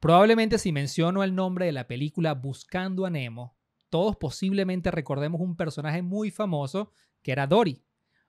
Probablemente 0.00 0.56
si 0.56 0.72
menciono 0.72 1.22
el 1.22 1.34
nombre 1.34 1.66
de 1.66 1.72
la 1.72 1.86
película 1.86 2.32
Buscando 2.32 3.04
a 3.04 3.10
Nemo, 3.10 3.54
todos 3.90 4.16
posiblemente 4.16 4.90
recordemos 4.90 5.42
un 5.42 5.56
personaje 5.56 6.00
muy 6.00 6.30
famoso 6.30 6.90
que 7.22 7.32
era 7.32 7.46
Dory. 7.46 7.82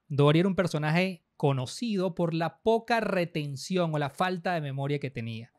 Dory 0.10 0.40
era 0.40 0.50
un 0.50 0.56
personaje 0.56 1.24
conocido 1.38 2.14
por 2.14 2.34
la 2.34 2.62
poca 2.62 3.00
retención 3.00 3.96
o 3.96 3.98
la 4.00 4.10
falta 4.10 4.54
de 4.54 4.60
memoria 4.60 5.00
que 5.00 5.12
tenía. 5.12 5.54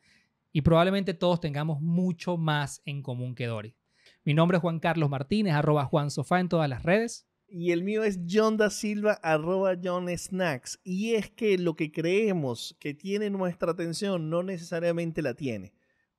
Y 0.52 0.60
probablemente 0.60 1.14
todos 1.14 1.40
tengamos 1.40 1.80
mucho 1.80 2.36
más 2.36 2.82
en 2.84 3.02
común 3.02 3.34
que 3.34 3.46
Dory. 3.46 3.74
Mi 4.22 4.34
nombre 4.34 4.58
es 4.58 4.60
Juan 4.60 4.80
Carlos 4.80 5.08
Martínez, 5.08 5.54
arroba 5.54 5.86
Juan 5.86 6.10
Sofá 6.10 6.40
en 6.40 6.50
todas 6.50 6.68
las 6.68 6.82
redes. 6.82 7.26
Y 7.48 7.70
el 7.70 7.82
mío 7.82 8.04
es 8.04 8.20
John 8.30 8.58
da 8.58 8.68
Silva, 8.68 9.12
arroba 9.22 9.76
John 9.82 10.10
Snacks. 10.14 10.79
Y 10.84 11.14
es 11.14 11.30
que 11.30 11.56
lo 11.56 11.74
que 11.74 11.90
creemos 11.90 12.76
que 12.79 12.92
tiene 12.92 13.30
nuestra 13.30 13.72
atención 13.72 14.29
no 14.29 14.42
necesariamente 14.42 15.22
la 15.22 15.32
tiene. 15.32 15.72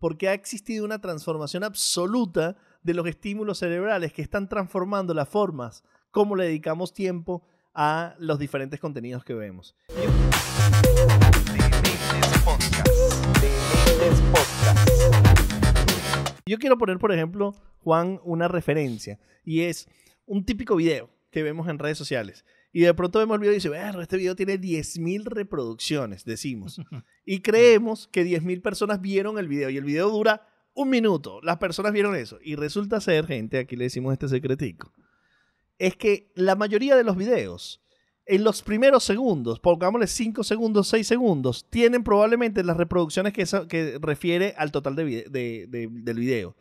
Porque 0.04 0.28
ha 0.28 0.34
existido 0.34 0.84
una 0.84 1.00
transformación 1.00 1.64
absoluta 1.64 2.58
de 2.82 2.94
los 2.94 3.08
estímulos 3.08 3.59
cerebrales 3.59 4.12
que 4.12 4.22
están 4.22 4.50
transformando 4.50 5.14
las 5.14 5.30
formas 5.30 5.82
como 6.12 6.36
le 6.36 6.44
dedicamos 6.44 6.94
tiempo 6.94 7.41
a 7.73 8.13
los 8.20 8.38
diferentes 8.38 8.82
contenidos 8.82 9.24
que 9.24 9.34
vemos. 9.34 9.77
Yo 16.46 16.60
quiero 16.60 16.77
poner, 16.77 16.99
por 16.99 17.13
ejemplo, 17.13 17.55
Juan, 17.80 18.20
una 18.26 18.49
referencia. 18.49 19.22
Y 19.46 19.62
es 19.62 19.88
un 20.26 20.44
típico 20.44 20.76
video 20.76 21.12
que 21.32 21.44
vemos 21.44 21.70
en 21.70 21.80
redes 21.80 21.98
sociales. 21.98 22.44
Y 22.76 22.82
de 22.82 22.94
pronto 22.95 23.20
vemos 23.20 23.36
el 23.36 23.41
video 23.41 23.52
y 23.52 23.55
dice, 23.55 23.70
este 24.02 24.18
video 24.18 24.36
tiene 24.36 24.59
10.000 24.59 25.26
reproducciones, 25.26 26.26
decimos. 26.26 26.82
Y 27.26 27.40
creemos 27.41 28.09
que 28.12 28.26
10.000 28.26 28.62
personas 28.62 28.99
vieron 28.99 29.38
el 29.38 29.48
video 29.48 29.70
y 29.70 29.77
el 29.77 29.86
video 29.86 30.09
dura 30.09 30.46
un 30.73 30.90
minuto. 30.90 31.40
Las 31.44 31.58
personas 31.58 31.94
vieron 31.94 32.16
eso. 32.16 32.40
Y 32.44 32.55
resulta 32.55 32.99
ser, 32.99 33.27
gente, 33.27 33.59
aquí 33.59 33.76
le 33.76 33.85
decimos 33.85 34.12
este 34.12 34.27
secretico, 34.27 34.91
es 35.77 35.96
que 35.96 36.32
la 36.35 36.55
mayoría 36.55 36.96
de 36.96 37.04
los 37.04 37.16
videos, 37.16 37.82
en 38.26 38.44
los 38.44 38.63
primeros 38.63 39.04
segundos, 39.04 39.60
pongámosle 39.60 40.07
5 40.07 40.44
segundos, 40.44 40.88
6 40.88 41.05
segundos, 41.05 41.70
tienen 41.70 42.04
probablemente 42.04 42.63
las 42.63 42.76
reproducciones 42.76 43.34
que, 43.34 43.46
que 43.70 43.99
refiere 44.01 44.55
al 44.57 44.71
total 44.71 44.96
de, 44.96 45.29
del 45.29 46.20
video 46.20 46.55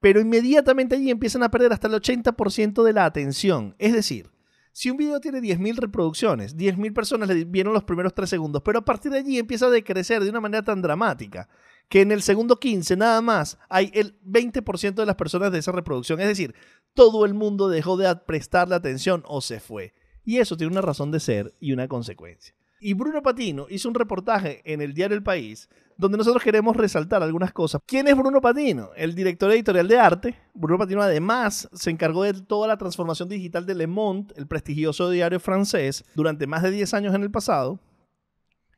pero 0.00 0.20
inmediatamente 0.20 0.96
allí 0.96 1.10
empiezan 1.10 1.42
a 1.44 1.50
perder 1.50 1.72
hasta 1.72 1.88
el 1.88 1.94
80% 1.94 2.82
de 2.82 2.92
la 2.92 3.06
atención. 3.06 3.74
Es 3.78 3.94
decir, 3.94 4.33
si 4.74 4.90
un 4.90 4.96
video 4.96 5.20
tiene 5.20 5.40
10.000 5.40 5.76
reproducciones, 5.76 6.56
10.000 6.56 6.92
personas 6.92 7.28
le 7.28 7.44
vieron 7.44 7.72
los 7.72 7.84
primeros 7.84 8.12
3 8.12 8.28
segundos, 8.28 8.60
pero 8.64 8.80
a 8.80 8.84
partir 8.84 9.12
de 9.12 9.18
allí 9.18 9.38
empieza 9.38 9.66
a 9.66 9.70
decrecer 9.70 10.20
de 10.24 10.28
una 10.28 10.40
manera 10.40 10.64
tan 10.64 10.82
dramática 10.82 11.48
que 11.88 12.00
en 12.00 12.10
el 12.10 12.22
segundo 12.22 12.58
15 12.58 12.96
nada 12.96 13.20
más 13.20 13.56
hay 13.68 13.92
el 13.94 14.20
20% 14.24 14.94
de 14.94 15.06
las 15.06 15.14
personas 15.14 15.52
de 15.52 15.60
esa 15.60 15.70
reproducción. 15.70 16.20
Es 16.20 16.26
decir, 16.26 16.56
todo 16.92 17.24
el 17.24 17.34
mundo 17.34 17.68
dejó 17.68 17.96
de 17.96 18.12
prestarle 18.16 18.74
atención 18.74 19.22
o 19.28 19.40
se 19.40 19.60
fue. 19.60 19.94
Y 20.24 20.38
eso 20.38 20.56
tiene 20.56 20.72
una 20.72 20.80
razón 20.80 21.12
de 21.12 21.20
ser 21.20 21.54
y 21.60 21.70
una 21.70 21.86
consecuencia. 21.86 22.52
Y 22.80 22.94
Bruno 22.94 23.22
Patino 23.22 23.66
hizo 23.70 23.88
un 23.88 23.94
reportaje 23.94 24.60
en 24.64 24.80
el 24.80 24.92
diario 24.92 25.16
El 25.16 25.22
País 25.22 25.68
donde 25.96 26.18
nosotros 26.18 26.42
queremos 26.42 26.76
resaltar 26.76 27.22
algunas 27.22 27.52
cosas. 27.52 27.80
¿Quién 27.86 28.08
es 28.08 28.16
Bruno 28.16 28.40
Patino? 28.40 28.90
El 28.96 29.14
director 29.14 29.50
editorial 29.52 29.88
de 29.88 29.98
arte. 29.98 30.36
Bruno 30.54 30.78
Patino 30.78 31.02
además 31.02 31.68
se 31.72 31.90
encargó 31.90 32.24
de 32.24 32.34
toda 32.34 32.68
la 32.68 32.76
transformación 32.76 33.28
digital 33.28 33.66
de 33.66 33.74
Le 33.74 33.86
Monde, 33.86 34.34
el 34.36 34.46
prestigioso 34.46 35.10
diario 35.10 35.40
francés, 35.40 36.04
durante 36.14 36.46
más 36.46 36.62
de 36.62 36.70
10 36.70 36.94
años 36.94 37.14
en 37.14 37.22
el 37.22 37.30
pasado. 37.30 37.78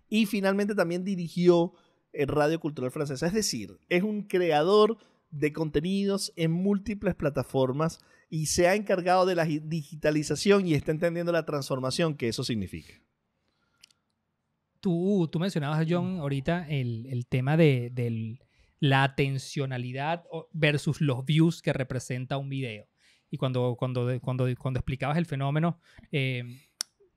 Y 0.09 0.27
finalmente 0.27 0.75
también 0.75 1.05
dirigió 1.05 1.73
el 2.13 2.29
Radio 2.29 2.61
Cultural 2.61 2.91
Francesa. 2.91 3.27
Es 3.27 3.33
decir, 3.33 3.79
es 3.89 4.03
un 4.03 4.23
creador 4.23 4.99
de 5.31 5.53
contenidos 5.53 6.33
en 6.37 6.51
múltiples 6.51 7.15
plataformas 7.15 8.01
y 8.29 8.47
se 8.47 8.69
ha 8.69 8.75
encargado 8.75 9.27
de 9.27 9.35
la 9.35 9.45
digitalización 9.45 10.67
y 10.67 10.75
está 10.75 10.93
entendiendo 10.93 11.33
la 11.33 11.45
transformación 11.45 12.17
que 12.17 12.29
eso 12.29 12.45
significa. 12.45 12.95
Tú, 14.81 15.29
tú 15.31 15.39
mencionabas, 15.39 15.87
John, 15.89 16.19
ahorita 16.21 16.67
el, 16.69 17.27
tema 17.29 17.57
de, 17.57 18.39
la 18.81 19.05
atencionalidad 19.05 20.25
versus 20.53 21.01
los 21.01 21.25
views 21.25 21.63
que 21.63 21.73
representa 21.73 22.37
un 22.37 22.49
video. 22.49 22.87
Y 23.31 23.39
cuando, 23.39 23.77
cuando, 23.77 24.21
cuando, 24.21 24.47
cuando 24.59 24.79
explicabas 24.79 25.19
el 25.19 25.27
fenómeno, 25.27 25.81
eh, 26.13 26.45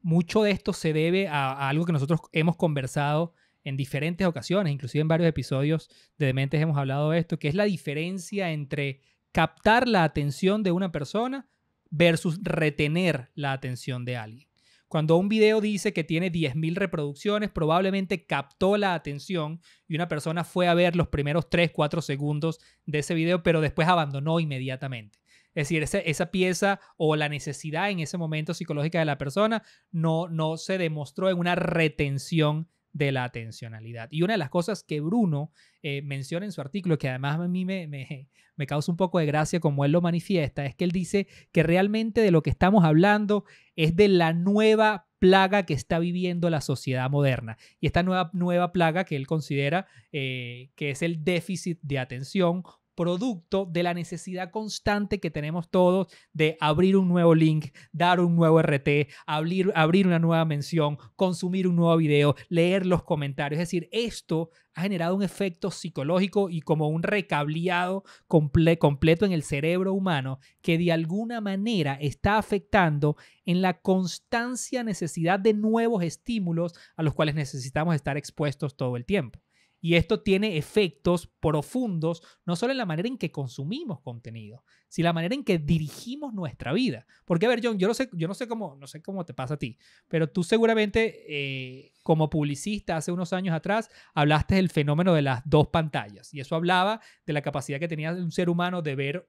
mucho 0.02 0.44
de 0.44 0.52
esto 0.52 0.74
se 0.74 0.94
debe 0.94 1.28
a, 1.28 1.70
algo 1.70 1.86
que 1.86 1.94
nosotros 1.94 2.22
hemos 2.32 2.56
conversado 2.56 3.34
en 3.64 3.78
diferentes 3.78 4.26
ocasiones, 4.26 4.74
inclusive 4.74 5.02
en 5.02 5.08
varios 5.08 5.30
episodios 5.30 5.90
de 6.18 6.28
Dementes 6.28 6.62
hemos 6.62 6.78
hablado 6.78 7.12
de 7.12 7.20
esto, 7.20 7.38
que 7.38 7.50
es 7.50 7.56
la 7.56 7.66
diferencia 7.66 8.52
entre 8.52 9.02
captar 9.32 9.88
la 9.88 10.04
atención 10.04 10.64
de 10.64 10.72
una 10.72 10.92
persona 10.92 11.48
versus 11.90 12.40
retener 12.42 13.30
la 13.36 13.52
atención 13.52 14.06
de 14.06 14.18
alguien. 14.18 14.49
Cuando 14.90 15.18
un 15.18 15.30
video 15.30 15.62
dice 15.62 15.94
que 15.94 16.04
tiene 16.04 16.32
10.000 16.32 16.76
reproducciones, 16.76 17.52
probablemente 17.52 18.26
captó 18.26 18.76
la 18.76 18.96
atención 18.96 19.62
y 19.88 19.94
una 19.94 20.08
persona 20.08 20.44
fue 20.44 20.68
a 20.68 20.74
ver 20.74 20.96
los 20.96 21.10
primeros 21.10 21.48
3, 21.48 21.70
4 21.72 22.02
segundos 22.02 22.60
de 22.88 23.00
ese 23.00 23.14
video, 23.14 23.44
pero 23.44 23.62
después 23.62 23.88
abandonó 23.88 24.40
inmediatamente. 24.40 25.20
Es 25.54 25.70
decir, 25.70 25.84
esa, 25.84 26.32
pieza 26.32 26.80
o 26.98 27.16
la 27.16 27.30
necesidad 27.30 27.92
en 27.92 28.00
ese 28.00 28.18
momento 28.18 28.56
psicológica 28.56 28.98
de 28.98 29.06
la 29.06 29.20
persona 29.20 29.62
no, 29.92 30.28
no 30.28 30.58
se 30.58 30.80
demostró 30.80 31.30
en 31.30 31.38
una 31.38 31.54
retención 31.54 32.68
de 32.94 33.12
la 33.12 33.24
atencionalidad. 33.24 34.08
Y 34.12 34.24
una 34.24 34.34
de 34.34 34.40
las 34.40 34.50
cosas 34.50 34.84
que 34.84 35.00
Bruno 35.00 35.52
eh, 35.82 36.02
menciona 36.02 36.46
en 36.46 36.52
su 36.52 36.62
artículo, 36.62 36.98
que 36.98 37.10
además 37.10 37.40
a 37.40 37.48
mí 37.48 37.66
me, 37.66 37.88
me, 37.88 38.68
causa 38.68 38.92
un 38.92 38.98
poco 38.98 39.20
de 39.20 39.26
gracia 39.26 39.60
como 39.60 39.86
él 39.86 39.92
lo 39.92 40.02
manifiesta, 40.02 40.66
es 40.66 40.76
que 40.76 40.84
él 40.84 40.92
dice 40.92 41.28
que 41.52 41.64
realmente 41.64 42.22
de 42.22 42.32
lo 42.32 42.42
que 42.42 42.50
estamos 42.50 42.84
hablando 42.84 43.46
es 43.76 43.96
de 43.96 44.08
la 44.10 44.34
nueva 44.34 45.08
plaga 45.20 45.66
que 45.66 45.74
está 45.74 46.00
viviendo 46.00 46.50
la 46.50 46.62
sociedad 46.62 47.10
moderna. 47.10 47.58
Y 47.80 47.88
esta 47.88 48.04
nueva, 48.04 48.32
nueva 48.34 48.72
plaga 48.72 49.04
que 49.04 49.16
él 49.16 49.28
considera 49.28 49.88
eh, 50.12 50.72
que 50.76 50.92
es 50.92 51.02
el 51.02 51.24
déficit 51.24 51.80
de 51.82 52.00
atención 52.00 52.64
producto 53.00 53.66
de 53.66 53.82
la 53.82 53.94
necesidad 53.94 54.52
constante 54.52 55.22
que 55.22 55.32
tenemos 55.32 55.70
todos 55.70 56.14
de 56.34 56.58
abrir 56.60 56.98
un 56.98 57.08
nuevo 57.08 57.34
link, 57.34 57.68
dar 57.94 58.20
un 58.20 58.36
nuevo 58.36 58.62
RT, 58.62 59.08
abrir, 59.26 59.72
una 60.06 60.20
nueva 60.20 60.44
mención, 60.44 60.98
consumir 61.16 61.66
un 61.66 61.78
nuevo 61.78 61.96
video, 61.96 62.36
leer 62.50 62.86
los 62.86 63.04
comentarios. 63.04 63.62
Es 63.62 63.70
decir, 63.70 63.88
esto 63.94 64.50
ha 64.74 64.82
generado 64.82 65.16
un 65.16 65.24
efecto 65.24 65.72
psicológico 65.72 66.50
y 66.50 66.60
como 66.60 66.90
un 66.90 67.02
recableado 67.02 68.04
completo 68.28 69.26
en 69.26 69.32
el 69.32 69.44
cerebro 69.44 69.94
humano 69.94 70.40
que 70.62 70.78
de 70.78 70.92
alguna 70.92 71.40
manera 71.40 71.98
está 72.02 72.38
afectando 72.38 73.16
en 73.46 73.62
la 73.62 73.80
constancia 73.80 74.84
necesidad 74.84 75.40
de 75.40 75.54
nuevos 75.54 76.04
estímulos 76.04 76.74
a 76.98 77.04
los 77.04 77.14
cuales 77.14 77.36
necesitamos 77.36 77.96
estar 77.96 78.18
expuestos 78.18 78.76
todo 78.76 78.98
el 78.98 79.06
tiempo. 79.06 79.40
Y 79.82 79.96
esto 79.96 80.22
tiene 80.22 80.58
efectos 80.58 81.28
profundos, 81.40 82.22
no 82.46 82.56
solo 82.56 82.72
en 82.72 82.78
la 82.78 82.86
manera 82.86 83.08
en 83.08 83.18
que 83.18 83.32
consumimos 83.32 84.02
contenido, 84.02 84.64
sino 84.90 85.08
la 85.08 85.14
manera 85.14 85.36
en 85.36 85.44
que 85.44 85.58
dirigimos 85.58 86.34
nuestra 86.34 86.74
vida. 86.74 87.06
Porque, 87.26 87.46
a 87.46 87.50
ver, 87.50 87.62
John, 87.64 87.78
yo 87.78 87.88
no 87.88 87.94
sé, 87.94 88.10
yo 88.14 88.28
no 88.28 88.34
sé, 88.34 88.48
cómo, 88.48 88.76
no 88.76 88.88
sé 88.88 89.02
cómo 89.02 89.26
te 89.26 89.34
pasa 89.34 89.54
a 89.54 89.58
ti, 89.58 89.78
pero 90.08 90.30
tú 90.30 90.44
seguramente, 90.44 91.26
eh, 91.28 91.94
como 92.04 92.30
publicista 92.30 92.98
hace 92.98 93.12
unos 93.12 93.34
años 93.34 93.56
atrás, 93.56 93.90
hablaste 94.14 94.56
del 94.56 94.70
fenómeno 94.70 95.14
de 95.14 95.22
las 95.22 95.42
dos 95.46 95.68
pantallas. 95.68 96.34
Y 96.34 96.40
eso 96.40 96.56
hablaba 96.56 97.02
de 97.26 97.34
la 97.34 97.42
capacidad 97.42 97.80
que 97.80 97.88
tenía 97.88 98.12
un 98.12 98.32
ser 98.32 98.50
humano 98.50 98.82
de 98.82 98.96
ver 98.96 99.28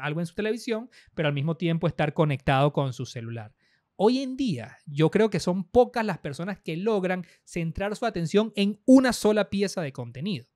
algo 0.00 0.20
en 0.20 0.26
su 0.26 0.34
televisión, 0.34 0.90
pero 1.14 1.28
al 1.28 1.34
mismo 1.34 1.56
tiempo 1.56 1.86
estar 1.86 2.12
conectado 2.12 2.72
con 2.72 2.92
su 2.92 3.06
celular. 3.06 3.54
Hoy 3.96 4.18
en 4.18 4.36
día, 4.36 4.76
yo 4.86 5.10
creo 5.10 5.30
que 5.30 5.40
son 5.40 5.64
pocas 5.64 6.04
las 6.04 6.18
personas 6.18 6.60
que 6.60 6.76
logran 6.76 7.26
centrar 7.44 7.96
su 7.96 8.04
atención 8.04 8.52
en 8.54 8.80
una 8.84 9.14
sola 9.14 9.48
pieza 9.48 9.80
de 9.80 9.92
contenido. 9.92 10.46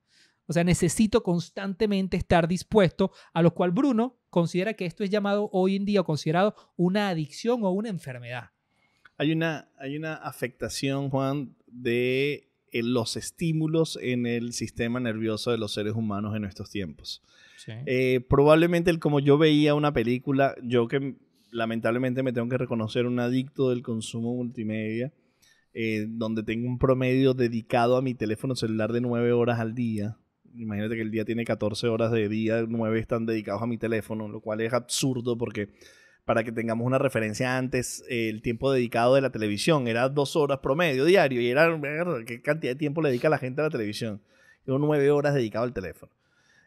O 0.45 0.53
sea, 0.53 0.63
necesito 0.63 1.23
constantemente 1.23 2.17
estar 2.17 2.47
dispuesto, 2.47 3.11
a 3.33 3.41
lo 3.41 3.53
cual 3.53 3.71
Bruno 3.71 4.19
considera 4.29 4.73
que 4.73 4.85
esto 4.85 5.03
es 5.03 5.09
llamado 5.09 5.49
hoy 5.53 5.75
en 5.75 5.85
día 5.85 6.03
considerado 6.03 6.55
una 6.75 7.09
adicción 7.09 7.63
o 7.63 7.71
una 7.71 7.89
enfermedad. 7.89 8.51
Hay 9.17 9.31
una, 9.31 9.69
hay 9.77 9.97
una 9.97 10.15
afectación, 10.15 11.09
Juan, 11.09 11.55
de 11.67 12.51
eh, 12.71 12.83
los 12.83 13.17
estímulos 13.17 13.97
en 14.01 14.25
el 14.25 14.53
sistema 14.53 14.99
nervioso 14.99 15.51
de 15.51 15.57
los 15.57 15.73
seres 15.73 15.93
humanos 15.93 16.35
en 16.35 16.45
estos 16.45 16.69
tiempos. 16.69 17.23
Eh, 17.85 18.25
probablemente 18.27 18.97
como 18.99 19.19
yo 19.19 19.37
veía 19.37 19.75
una 19.75 19.93
película, 19.93 20.55
yo 20.63 20.87
que 20.87 21.15
lamentablemente 21.51 22.23
me 22.23 22.33
tengo 22.33 22.49
que 22.49 22.57
reconocer 22.57 23.05
un 23.05 23.19
adicto 23.19 23.69
del 23.69 23.83
consumo 23.83 24.33
multimedia, 24.33 25.13
eh, 25.73 26.05
donde 26.09 26.43
tengo 26.43 26.67
un 26.67 26.79
promedio 26.79 27.33
dedicado 27.33 27.97
a 27.97 28.01
mi 28.01 28.13
teléfono 28.13 28.55
celular 28.55 28.91
de 28.91 29.01
9 29.01 29.31
horas 29.33 29.59
al 29.59 29.75
día. 29.75 30.17
Imagínate 30.55 30.95
que 30.95 31.01
el 31.01 31.11
día 31.11 31.23
tiene 31.23 31.45
14 31.45 31.87
horas 31.87 32.11
de 32.11 32.27
día, 32.27 32.65
9 32.67 32.99
están 32.99 33.25
dedicados 33.25 33.61
a 33.61 33.67
mi 33.67 33.77
teléfono, 33.77 34.27
lo 34.27 34.41
cual 34.41 34.61
es 34.61 34.73
absurdo 34.73 35.37
porque 35.37 35.69
para 36.25 36.43
que 36.43 36.51
tengamos 36.51 36.85
una 36.85 36.97
referencia 36.97 37.57
antes, 37.57 38.03
el 38.09 38.41
tiempo 38.41 38.71
dedicado 38.71 39.15
de 39.15 39.21
la 39.21 39.31
televisión 39.31 39.87
era 39.87 40.07
dos 40.09 40.35
horas 40.35 40.59
promedio 40.59 41.05
diario 41.05 41.41
y 41.41 41.47
era 41.47 41.77
qué 42.25 42.41
cantidad 42.41 42.73
de 42.73 42.79
tiempo 42.79 43.01
le 43.01 43.09
dedica 43.09 43.29
la 43.29 43.37
gente 43.37 43.61
a 43.61 43.65
la 43.65 43.69
televisión. 43.69 44.21
Llevo 44.65 44.77
nueve 44.77 45.09
horas 45.09 45.33
dedicado 45.33 45.65
al 45.65 45.73
teléfono. 45.73 46.11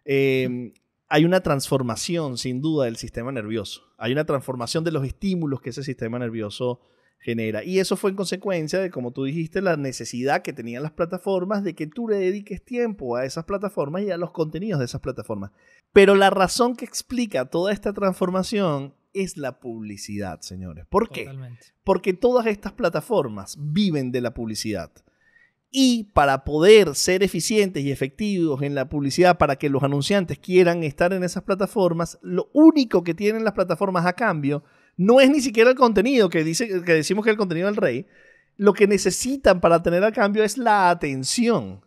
Eh, 0.04 0.72
hay 1.14 1.24
una 1.24 1.42
transformación, 1.42 2.38
sin 2.38 2.60
duda, 2.60 2.86
del 2.86 2.96
sistema 2.96 3.30
nervioso. 3.30 3.82
Hay 3.98 4.10
una 4.10 4.24
transformación 4.24 4.82
de 4.82 4.90
los 4.90 5.06
estímulos 5.06 5.60
que 5.60 5.70
ese 5.70 5.84
sistema 5.84 6.18
nervioso 6.18 6.80
genera. 7.20 7.62
Y 7.62 7.78
eso 7.78 7.96
fue 7.96 8.10
en 8.10 8.16
consecuencia 8.16 8.80
de, 8.80 8.90
como 8.90 9.12
tú 9.12 9.22
dijiste, 9.22 9.62
la 9.62 9.76
necesidad 9.76 10.42
que 10.42 10.52
tenían 10.52 10.82
las 10.82 10.90
plataformas 10.90 11.62
de 11.62 11.76
que 11.76 11.86
tú 11.86 12.08
le 12.08 12.16
dediques 12.16 12.64
tiempo 12.64 13.14
a 13.14 13.24
esas 13.24 13.44
plataformas 13.44 14.02
y 14.02 14.10
a 14.10 14.16
los 14.16 14.32
contenidos 14.32 14.80
de 14.80 14.86
esas 14.86 15.02
plataformas. 15.02 15.52
Pero 15.92 16.16
la 16.16 16.30
razón 16.30 16.74
que 16.74 16.84
explica 16.84 17.44
toda 17.44 17.72
esta 17.72 17.92
transformación 17.92 18.96
es 19.12 19.36
la 19.36 19.60
publicidad, 19.60 20.40
señores. 20.40 20.84
¿Por 20.90 21.10
qué? 21.10 21.26
Totalmente. 21.26 21.66
Porque 21.84 22.14
todas 22.14 22.46
estas 22.46 22.72
plataformas 22.72 23.56
viven 23.60 24.10
de 24.10 24.20
la 24.20 24.34
publicidad. 24.34 24.90
Y 25.76 26.04
para 26.12 26.44
poder 26.44 26.94
ser 26.94 27.24
eficientes 27.24 27.82
y 27.82 27.90
efectivos 27.90 28.62
en 28.62 28.76
la 28.76 28.88
publicidad, 28.88 29.38
para 29.38 29.56
que 29.56 29.68
los 29.68 29.82
anunciantes 29.82 30.38
quieran 30.38 30.84
estar 30.84 31.12
en 31.12 31.24
esas 31.24 31.42
plataformas, 31.42 32.16
lo 32.22 32.48
único 32.52 33.02
que 33.02 33.12
tienen 33.12 33.42
las 33.42 33.54
plataformas 33.54 34.06
a 34.06 34.12
cambio 34.12 34.62
no 34.96 35.20
es 35.20 35.28
ni 35.28 35.40
siquiera 35.40 35.70
el 35.70 35.74
contenido, 35.74 36.30
que, 36.30 36.44
dice, 36.44 36.68
que 36.68 36.92
decimos 36.92 37.24
que 37.24 37.32
el 37.32 37.36
contenido 37.36 37.66
del 37.66 37.74
rey. 37.74 38.06
Lo 38.56 38.72
que 38.72 38.86
necesitan 38.86 39.60
para 39.60 39.82
tener 39.82 40.04
a 40.04 40.12
cambio 40.12 40.44
es 40.44 40.58
la 40.58 40.90
atención. 40.90 41.80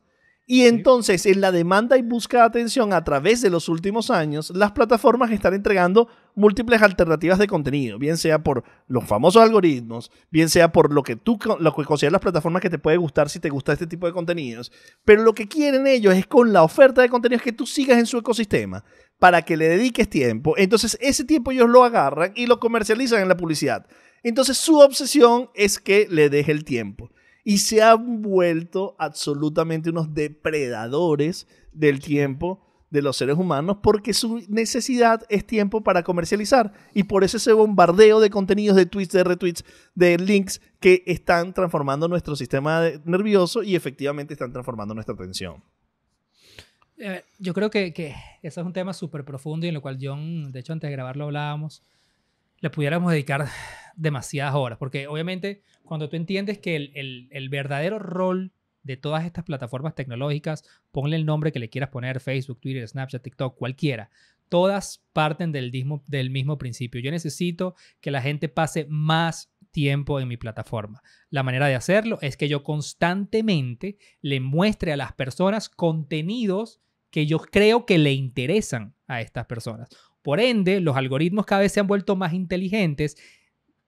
Y 0.50 0.66
entonces, 0.66 1.26
en 1.26 1.42
la 1.42 1.52
demanda 1.52 1.98
y 1.98 2.02
búsqueda 2.02 2.44
de 2.44 2.48
atención 2.48 2.94
a 2.94 3.04
través 3.04 3.42
de 3.42 3.50
los 3.50 3.68
últimos 3.68 4.10
años, 4.10 4.50
las 4.56 4.72
plataformas 4.72 5.30
están 5.32 5.54
entregando 5.54 6.08
múltiples 6.36 6.82
alternativas 6.82 7.38
de 7.38 7.48
contenido, 7.48 8.00
bien 8.00 8.16
sea 8.16 8.42
por 8.42 8.64
los 8.88 9.04
famosos 9.04 9.42
algoritmos, 9.44 10.10
bien 10.32 10.48
sea 10.48 10.72
por 10.72 10.94
lo 10.94 11.04
que 11.04 11.18
tú 11.18 11.38
lo 11.60 11.76
que 11.76 11.84
consideras 11.84 12.14
las 12.14 12.22
plataformas 12.22 12.62
que 12.62 12.70
te 12.70 12.80
puede 12.80 12.96
gustar 12.96 13.30
si 13.30 13.42
te 13.42 13.50
gusta 13.50 13.74
este 13.74 13.88
tipo 13.88 14.08
de 14.08 14.14
contenidos. 14.14 14.72
Pero 15.04 15.24
lo 15.24 15.36
que 15.36 15.50
quieren 15.50 15.86
ellos 15.86 16.16
es 16.16 16.26
con 16.28 16.54
la 16.54 16.64
oferta 16.64 17.02
de 17.02 17.10
contenidos 17.10 17.44
que 17.44 17.52
tú 17.52 17.66
sigas 17.66 17.98
en 17.98 18.06
su 18.06 18.18
ecosistema 18.18 18.86
para 19.20 19.42
que 19.42 19.58
le 19.58 19.68
dediques 19.68 20.10
tiempo. 20.10 20.54
Entonces, 20.58 20.98
ese 21.02 21.26
tiempo 21.26 21.52
ellos 21.52 21.68
lo 21.68 21.84
agarran 21.84 22.32
y 22.38 22.46
lo 22.46 22.62
comercializan 22.62 23.22
en 23.22 23.28
la 23.28 23.36
publicidad. 23.36 23.86
Entonces, 24.24 24.58
su 24.58 24.80
obsesión 24.80 25.50
es 25.56 25.78
que 25.78 26.08
le 26.10 26.30
deje 26.30 26.54
el 26.54 26.64
tiempo 26.64 27.12
y 27.48 27.60
se 27.60 27.82
han 27.82 28.22
vuelto 28.22 28.98
absolutamente 29.00 29.90
unos 29.90 30.14
depredadores 30.14 31.48
del 31.72 32.02
tiempo 32.02 32.62
de 32.90 33.02
los 33.02 33.16
seres 33.16 33.38
humanos 33.38 33.78
porque 33.82 34.14
su 34.14 34.44
necesidad 34.50 35.24
es 35.30 35.48
tiempo 35.48 35.82
para 35.82 36.04
comercializar 36.04 36.74
y 36.94 37.04
por 37.04 37.24
eso 37.24 37.38
ese 37.38 37.54
bombardeo 37.54 38.20
de 38.20 38.30
contenidos, 38.30 38.76
de 38.76 38.86
tweets, 38.86 39.14
de 39.14 39.24
retweets, 39.24 39.64
de 39.96 40.18
links 40.18 40.60
que 40.82 41.04
están 41.08 41.54
transformando 41.54 42.10
nuestro 42.10 42.36
sistema 42.36 42.82
nervioso 43.06 43.64
y 43.64 43.78
efectivamente 43.78 44.34
están 44.34 44.52
transformando 44.52 44.94
nuestra 44.94 45.16
atención. 45.16 45.64
Eh, 46.98 47.24
yo 47.40 47.54
creo 47.54 47.70
que, 47.70 47.94
que 47.94 48.14
eso 48.44 48.60
es 48.60 48.68
un 48.68 48.74
tema 48.74 48.92
súper 48.92 49.24
profundo 49.24 49.66
y 49.66 49.70
en 49.70 49.76
lo 49.76 49.82
cual 49.82 49.98
John, 50.02 50.52
de 50.52 50.60
hecho 50.60 50.74
antes 50.74 50.90
de 50.90 50.92
grabarlo 50.92 51.24
hablábamos, 51.24 51.82
le 52.60 52.70
pudiéramos 52.70 53.10
dedicar 53.10 53.48
demasiadas 53.98 54.56
horas, 54.56 54.78
porque 54.78 55.08
obviamente 55.08 55.64
cuando 55.84 56.08
tú 56.08 56.16
entiendes 56.16 56.60
que 56.60 56.76
el, 56.76 57.28
el, 57.32 57.50
verdadero 57.50 58.00
rol 58.00 58.54
de 58.84 58.96
todas 58.96 59.26
estas 59.26 59.44
plataformas 59.44 59.96
tecnológicas, 59.96 60.64
ponle 60.92 61.18
el 61.18 61.26
nombre 61.26 61.52
que 61.52 61.60
le 61.60 61.70
quieras 61.70 61.90
poner, 61.90 62.22
Facebook, 62.22 62.62
Twitter, 62.62 62.88
Snapchat, 62.88 63.24
TikTok, 63.24 63.58
cualquiera, 63.58 64.10
todas 64.48 65.04
parten 65.12 65.52
del 65.52 65.72
mismo, 65.72 66.04
del 66.08 66.30
mismo 66.30 66.58
principio. 66.58 67.02
Yo 67.02 67.12
necesito 67.12 67.76
que 68.00 68.12
la 68.12 68.22
gente 68.22 68.48
pase 68.48 68.86
más 68.90 69.52
tiempo 69.72 70.20
en 70.20 70.28
mi 70.28 70.38
plataforma. 70.38 71.04
La 71.30 71.44
manera 71.44 71.68
de 71.68 71.76
hacerlo 71.76 72.20
es 72.22 72.38
que 72.38 72.48
yo 72.48 72.64
constantemente 72.64 73.98
le 74.22 74.40
muestre 74.40 74.94
a 74.94 74.98
las 74.98 75.14
personas 75.14 75.70
contenidos 75.70 76.80
que 77.10 77.26
yo 77.26 77.40
creo 77.40 77.86
que 77.86 77.98
le 77.98 78.14
interesan 78.14 78.94
a 79.08 79.22
estas 79.22 79.46
personas. 79.46 79.90
Por 80.22 80.40
ende, 80.40 80.82
los 80.82 80.98
algoritmos 80.98 81.46
cada 81.46 81.62
vez 81.62 81.72
se 81.72 81.80
han 81.80 81.88
vuelto 81.88 82.16
más 82.16 82.34
inteligentes 82.34 83.18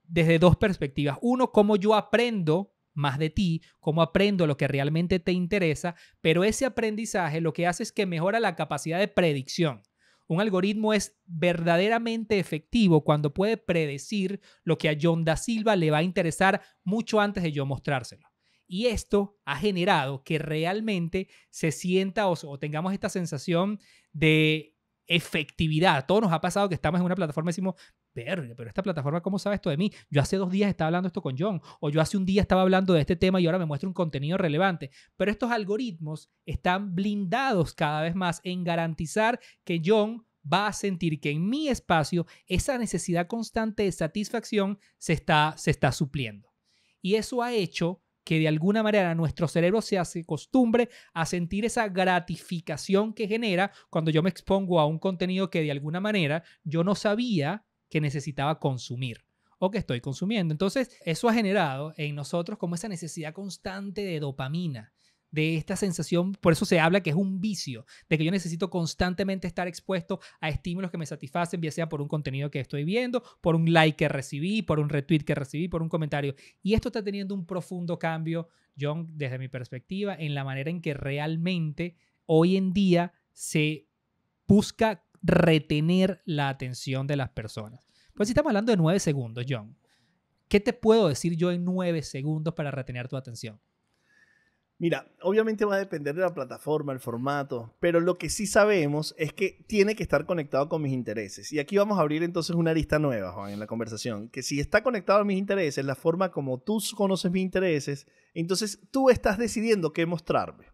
desde 0.10 0.40
dos 0.40 0.58
perspectivas. 0.58 1.18
Uno, 1.22 1.52
cómo 1.52 1.76
yo 1.76 1.96
aprendo 1.96 2.74
más 2.94 3.18
de 3.18 3.30
ti, 3.30 3.62
cómo 3.80 4.02
aprendo 4.02 4.46
lo 4.48 4.58
que 4.58 4.68
realmente 4.68 5.20
te 5.20 5.32
interesa, 5.32 5.96
pero 6.22 6.44
ese 6.44 6.66
aprendizaje 6.66 7.40
lo 7.40 7.54
que 7.54 7.68
hace 7.68 7.84
es 7.84 7.92
que 7.92 8.06
mejora 8.06 8.40
la 8.40 8.56
capacidad 8.56 9.00
de 9.00 9.08
predicción. 9.08 9.84
Un 10.28 10.42
algoritmo 10.42 10.94
es 10.94 11.18
verdaderamente 11.26 12.38
efectivo 12.38 13.04
cuando 13.04 13.34
puede 13.34 13.58
predecir 13.58 14.42
lo 14.64 14.78
que 14.78 14.90
a 14.90 14.98
John 15.00 15.24
da 15.24 15.38
Silva 15.38 15.76
le 15.76 15.90
va 15.90 16.00
a 16.00 16.04
interesar 16.04 16.62
mucho 16.84 17.20
antes 17.20 17.42
de 17.42 17.52
yo 17.52 17.66
mostrárselo. 17.66 18.28
Y 18.68 18.88
esto 18.88 19.40
ha 19.46 19.58
generado 19.58 20.24
que 20.24 20.38
realmente 20.38 21.30
se 21.50 21.72
sienta 21.72 22.28
o, 22.28 22.36
o 22.44 22.60
tengamos 22.60 22.94
esta 22.94 23.10
sensación 23.10 23.80
de 24.12 24.76
efectividad. 25.08 25.98
A 25.98 26.06
todos 26.06 26.22
nos 26.22 26.32
ha 26.32 26.42
pasado 26.42 26.70
que 26.70 26.76
estamos 26.76 27.00
en 27.00 27.06
una 27.06 27.16
plataforma 27.16 27.50
y 27.50 27.54
decimos, 27.54 27.76
verga, 28.24 28.54
pero 28.56 28.70
esta 28.70 28.84
plataforma, 28.84 29.22
¿cómo 29.22 29.40
sabe 29.40 29.56
esto 29.56 29.70
de 29.70 29.78
mí? 29.78 29.92
Yo 30.10 30.22
hace 30.22 30.38
dos 30.38 30.52
días 30.52 30.70
estaba 30.70 30.88
hablando 30.88 31.08
esto 31.08 31.22
con 31.22 31.36
John, 31.38 31.62
o 31.80 31.90
yo 31.90 32.02
hace 32.02 32.18
un 32.18 32.26
día 32.26 32.42
estaba 32.42 32.62
hablando 32.62 32.94
de 32.94 33.02
este 33.02 33.16
tema 33.16 33.40
y 33.40 33.46
ahora 33.46 33.60
me 33.60 33.66
muestra 33.66 33.88
un 33.88 33.94
contenido 33.94 34.38
relevante. 34.38 34.92
Pero 35.18 35.32
estos 35.32 35.52
algoritmos 35.52 36.30
están 36.46 36.96
blindados 36.96 37.74
cada 37.74 38.02
vez 38.02 38.16
más 38.16 38.42
en 38.44 38.64
garantizar 38.64 39.40
que 39.64 39.82
John 39.84 40.26
va 40.52 40.68
a 40.68 40.74
sentir 40.74 41.20
que 41.20 41.32
en 41.32 41.50
mi 41.50 41.68
espacio 41.68 42.26
esa 42.48 42.78
necesidad 42.78 43.28
constante 43.28 43.84
de 43.84 43.92
satisfacción 43.92 44.80
se 44.98 45.14
está, 45.14 45.54
se 45.58 45.72
está 45.72 45.92
supliendo. 45.92 46.54
Y 47.02 47.16
eso 47.16 47.42
ha 47.42 47.54
hecho 47.54 48.02
que 48.24 48.40
de 48.40 48.48
alguna 48.48 48.84
manera 48.84 49.16
nuestro 49.16 49.48
cerebro 49.48 49.82
se 49.82 49.98
hace 49.98 50.24
costumbre 50.24 50.90
a 51.14 51.26
sentir 51.26 51.66
esa 51.66 51.88
gratificación 51.88 53.14
que 53.14 53.28
genera 53.28 53.72
cuando 53.90 54.12
yo 54.12 54.22
me 54.22 54.30
expongo 54.30 54.80
a 54.80 54.86
un 54.86 55.00
contenido 55.00 55.50
que 55.50 55.64
de 55.64 55.72
alguna 55.72 56.00
manera 56.00 56.44
yo 56.64 56.84
no 56.84 56.94
sabía 56.94 57.66
que 57.90 58.02
necesitaba 58.02 58.60
consumir 58.60 59.26
o 59.60 59.70
que 59.70 59.78
estoy 59.78 60.02
consumiendo. 60.02 60.54
Entonces, 60.54 60.90
eso 61.06 61.28
ha 61.28 61.34
generado 61.34 61.94
en 61.98 62.16
nosotros 62.16 62.58
como 62.58 62.76
esa 62.76 62.88
necesidad 62.88 63.34
constante 63.34 64.02
de 64.02 64.20
dopamina, 64.20 64.94
de 65.32 65.58
esta 65.58 65.76
sensación, 65.76 66.34
por 66.34 66.54
eso 66.54 66.66
se 66.66 66.80
habla 66.80 67.02
que 67.02 67.12
es 67.12 67.16
un 67.16 67.40
vicio, 67.40 67.86
de 68.10 68.18
que 68.18 68.24
yo 68.24 68.32
necesito 68.32 68.70
constantemente 68.70 69.48
estar 69.48 69.68
expuesto 69.68 70.20
a 70.40 70.50
estímulos 70.50 70.90
que 70.90 70.98
me 70.98 71.06
satisfacen, 71.06 71.62
ya 71.62 71.72
sea 71.72 71.88
por 71.88 72.02
un 72.02 72.08
contenido 72.08 72.50
que 72.50 72.60
estoy 72.60 72.84
viendo, 72.84 73.22
por 73.42 73.56
un 73.56 73.72
like 73.72 73.96
que 73.96 74.10
recibí, 74.10 74.62
por 74.62 74.80
un 74.80 74.90
retweet 74.90 75.20
que 75.20 75.36
recibí, 75.36 75.68
por 75.68 75.84
un 75.84 75.90
comentario. 75.90 76.34
Y 76.64 76.74
esto 76.74 76.90
está 76.90 77.04
teniendo 77.04 77.36
un 77.36 77.46
profundo 77.46 78.00
cambio, 78.00 78.50
John, 78.80 79.08
desde 79.14 79.38
mi 79.38 79.50
perspectiva, 79.50 80.16
en 80.16 80.34
la 80.34 80.44
manera 80.44 80.72
en 80.72 80.82
que 80.82 80.94
realmente 80.94 81.96
hoy 82.26 82.58
en 82.58 82.74
día 82.74 83.14
se 83.32 83.88
busca 84.48 85.06
retener 85.22 86.22
la 86.26 86.50
atención 86.50 87.08
de 87.08 87.16
las 87.16 87.30
personas. 87.30 87.86
Pues 88.14 88.28
si 88.28 88.32
estamos 88.32 88.50
hablando 88.50 88.72
de 88.72 88.78
nueve 88.78 89.00
segundos, 89.00 89.46
John, 89.48 89.76
¿qué 90.48 90.60
te 90.60 90.74
puedo 90.74 91.08
decir 91.08 91.36
yo 91.36 91.52
en 91.52 91.64
nueve 91.64 92.02
segundos 92.02 92.54
para 92.54 92.72
retener 92.72 93.08
tu 93.08 93.18
atención? 93.18 93.60
Mira, 94.82 95.12
obviamente 95.22 95.66
va 95.66 95.76
a 95.76 95.80
depender 95.80 96.16
de 96.16 96.22
la 96.22 96.34
plataforma, 96.34 96.94
el 96.94 97.02
formato, 97.02 97.76
pero 97.82 98.00
lo 98.00 98.18
que 98.18 98.30
sí 98.30 98.48
sabemos 98.48 99.14
es 99.18 99.34
que 99.34 99.66
tiene 99.68 99.94
que 99.94 100.04
estar 100.04 100.26
conectado 100.26 100.70
con 100.70 100.82
mis 100.82 100.94
intereses. 100.94 101.52
Y 101.52 101.60
aquí 101.60 101.76
vamos 101.76 101.98
a 101.98 102.02
abrir 102.02 102.24
entonces 102.24 102.56
una 102.56 102.74
lista 102.74 102.98
nueva, 102.98 103.34
Juan, 103.34 103.52
en 103.52 103.60
la 103.60 103.68
conversación, 103.68 104.30
que 104.30 104.42
si 104.42 104.62
está 104.62 104.82
conectado 104.82 105.20
a 105.20 105.26
mis 105.26 105.38
intereses, 105.38 105.84
la 105.84 105.96
forma 105.96 106.32
como 106.32 106.62
tú 106.62 106.82
conoces 106.96 107.30
mis 107.30 107.44
intereses, 107.44 108.08
entonces 108.34 108.80
tú 108.90 109.10
estás 109.10 109.38
decidiendo 109.38 109.92
qué 109.92 110.06
mostrarme. 110.06 110.68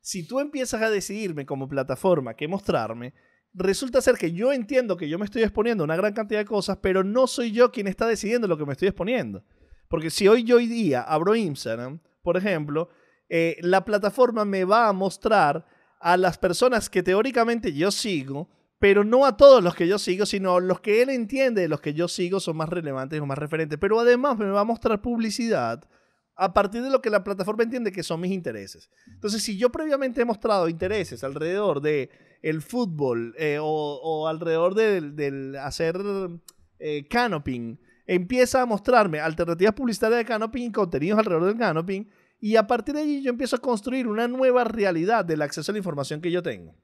Si 0.00 0.24
tú 0.24 0.38
empiezas 0.38 0.80
a 0.80 0.88
decidirme 0.88 1.44
como 1.44 1.68
plataforma 1.68 2.34
qué 2.34 2.46
mostrarme, 2.46 3.14
resulta 3.52 4.00
ser 4.00 4.16
que 4.16 4.32
yo 4.32 4.52
entiendo 4.52 4.96
que 4.96 5.08
yo 5.08 5.18
me 5.18 5.24
estoy 5.24 5.42
exponiendo 5.42 5.84
una 5.84 5.96
gran 5.96 6.12
cantidad 6.12 6.40
de 6.40 6.44
cosas, 6.44 6.78
pero 6.80 7.04
no 7.04 7.26
soy 7.26 7.52
yo 7.52 7.72
quien 7.72 7.86
está 7.86 8.06
decidiendo 8.06 8.46
lo 8.46 8.56
que 8.56 8.66
me 8.66 8.72
estoy 8.72 8.88
exponiendo. 8.88 9.44
Porque 9.88 10.10
si 10.10 10.28
hoy 10.28 10.44
yo 10.44 10.56
hoy 10.56 10.66
día 10.66 11.02
abro 11.02 11.34
Instagram, 11.34 12.00
por 12.22 12.36
ejemplo, 12.36 12.88
eh, 13.28 13.56
la 13.60 13.84
plataforma 13.84 14.44
me 14.44 14.64
va 14.64 14.88
a 14.88 14.92
mostrar 14.92 15.66
a 16.00 16.16
las 16.16 16.38
personas 16.38 16.88
que 16.88 17.02
teóricamente 17.02 17.72
yo 17.72 17.90
sigo, 17.90 18.48
pero 18.78 19.04
no 19.04 19.26
a 19.26 19.36
todos 19.36 19.62
los 19.62 19.74
que 19.74 19.86
yo 19.86 19.98
sigo, 19.98 20.26
sino 20.26 20.58
los 20.60 20.80
que 20.80 21.02
él 21.02 21.10
entiende 21.10 21.62
de 21.62 21.68
los 21.68 21.80
que 21.80 21.92
yo 21.92 22.08
sigo 22.08 22.40
son 22.40 22.56
más 22.56 22.68
relevantes 22.68 23.20
o 23.20 23.26
más 23.26 23.38
referentes. 23.38 23.78
Pero 23.78 24.00
además 24.00 24.38
me 24.38 24.46
va 24.46 24.60
a 24.60 24.64
mostrar 24.64 25.02
publicidad 25.02 25.84
a 26.36 26.54
partir 26.54 26.82
de 26.82 26.90
lo 26.90 27.02
que 27.02 27.10
la 27.10 27.22
plataforma 27.22 27.64
entiende 27.64 27.92
que 27.92 28.02
son 28.02 28.20
mis 28.20 28.32
intereses. 28.32 28.88
Entonces, 29.08 29.42
si 29.42 29.58
yo 29.58 29.70
previamente 29.70 30.22
he 30.22 30.24
mostrado 30.24 30.68
intereses 30.68 31.22
alrededor 31.22 31.82
de 31.82 32.08
el 32.42 32.62
fútbol 32.62 33.34
eh, 33.38 33.58
o, 33.60 34.26
alrededor 34.28 34.74
del 34.74 35.56
hacer 35.56 36.00
eh, 36.78 37.06
canoping, 37.08 37.76
empieza 38.06 38.62
a 38.62 38.66
mostrarme 38.66 39.20
alternativas 39.20 39.74
publicitarias 39.74 40.18
de 40.18 40.24
canoping 40.24 40.62
y 40.62 40.72
contenidos 40.72 41.18
alrededor 41.18 41.46
del 41.46 41.58
canoping, 41.58 42.04
y 42.40 42.56
a 42.56 42.66
partir 42.66 42.94
de 42.94 43.02
allí 43.02 43.22
yo 43.22 43.30
empiezo 43.30 43.56
a 43.56 43.60
construir 43.60 44.06
una 44.06 44.26
nueva 44.26 44.64
realidad 44.64 45.24
del 45.24 45.42
acceso 45.42 45.70
a 45.70 45.74
la 45.74 45.78
información 45.78 46.20
que 46.20 46.30
yo 46.30 46.42
tengo. 46.42 46.74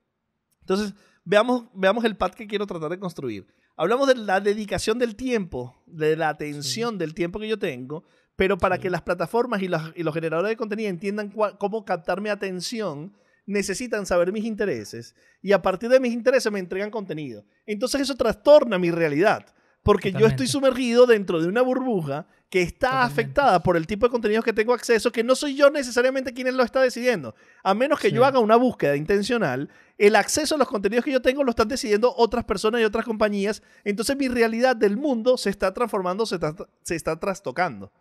Entonces, 0.61 0.95
veamos, 1.25 1.65
veamos 1.73 2.05
el 2.05 2.17
pad 2.17 2.33
que 2.33 2.47
quiero 2.47 2.67
tratar 2.67 2.91
de 2.91 2.99
construir. 2.99 3.47
Hablamos 3.77 4.09
de 4.09 4.17
la 4.17 4.41
dedicación 4.41 4.99
del 4.99 5.17
tiempo, 5.17 5.83
de 5.87 6.17
la 6.17 6.29
atención 6.29 6.99
del 6.99 7.15
tiempo 7.15 7.39
que 7.39 7.49
yo 7.49 7.59
tengo, 7.59 8.05
pero 8.37 8.59
para 8.59 8.79
que 8.79 8.91
las 8.91 9.03
plataformas 9.03 9.63
y 9.63 9.69
los, 9.69 9.83
y 9.95 10.03
los, 10.03 10.13
generadores 10.13 10.51
de 10.51 10.57
contenido 10.57 10.91
entiendan 10.91 11.33
cómo 11.59 11.85
captar 11.85 12.21
mi 12.21 12.29
atención, 12.29 13.17
necesitan 13.47 14.05
saber 14.05 14.33
mis 14.33 14.45
intereses 14.45 15.15
y 15.41 15.53
a 15.53 15.63
partir 15.63 15.89
de 15.89 16.01
mis 16.01 16.13
intereses 16.13 16.53
me 16.53 16.59
entregan 16.59 16.91
contenido. 16.91 17.45
Entonces 17.65 18.03
eso 18.03 18.17
trastorna 18.17 18.79
mi 18.79 18.91
realidad, 18.91 19.47
porque 19.83 20.13
yo 20.13 20.27
estoy 20.27 20.49
sumergido 20.49 21.07
dentro 21.07 21.41
de 21.41 21.47
una 21.47 21.63
burbuja 21.63 22.27
que 22.51 22.63
está 22.63 22.89
Totalmente. 22.89 23.13
afectada 23.13 23.63
por 23.63 23.77
el 23.77 23.87
tipo 23.87 24.07
de 24.07 24.11
contenidos 24.11 24.45
que 24.45 24.53
tengo 24.53 24.73
acceso, 24.73 25.13
que 25.13 25.23
no 25.23 25.35
soy 25.37 25.57
yo 25.57 25.71
necesariamente 25.71 26.33
quien 26.35 26.57
lo 26.57 26.63
está 26.63 26.81
decidiendo. 26.81 27.35
A 27.63 27.75
menos 27.75 28.01
que 28.01 28.11
yo 28.11 28.25
haga 28.25 28.41
una 28.41 28.57
búsqueda 28.57 28.97
intencional, 28.97 29.69
el 29.99 30.17
acceso 30.17 30.57
a 30.57 30.59
los 30.59 30.69
contenidos 30.69 31.05
que 31.05 31.13
yo 31.13 31.23
tengo 31.23 31.45
lo 31.45 31.51
están 31.51 31.69
decidiendo 31.69 32.13
otras 32.17 32.45
personas 32.45 32.81
y 32.81 32.85
otras 32.85 33.05
compañías. 33.05 33.63
Entonces 33.85 34.17
mi 34.17 34.29
realidad 34.29 34.75
del 34.75 34.97
mundo 34.97 35.37
se 35.37 35.51
está 35.51 35.73
transformando, 35.73 36.27
se 36.27 36.37
está, 36.37 36.55
se 36.83 36.97
está 36.97 37.19
trastocando. 37.19 37.93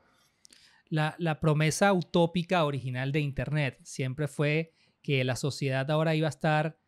La, 0.90 1.16
la 1.18 1.40
promesa 1.40 1.94
utópica 1.94 2.66
original 2.66 3.12
de 3.12 3.20
Internet 3.20 3.80
siempre 3.84 4.28
fue 4.28 4.74
que 5.06 5.24
la 5.24 5.36
sociedad 5.36 5.90
ahora 5.92 6.16
iba 6.16 6.28
a 6.28 6.30
estar 6.30 6.80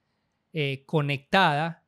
eh, 0.52 0.84
conectada 0.88 1.86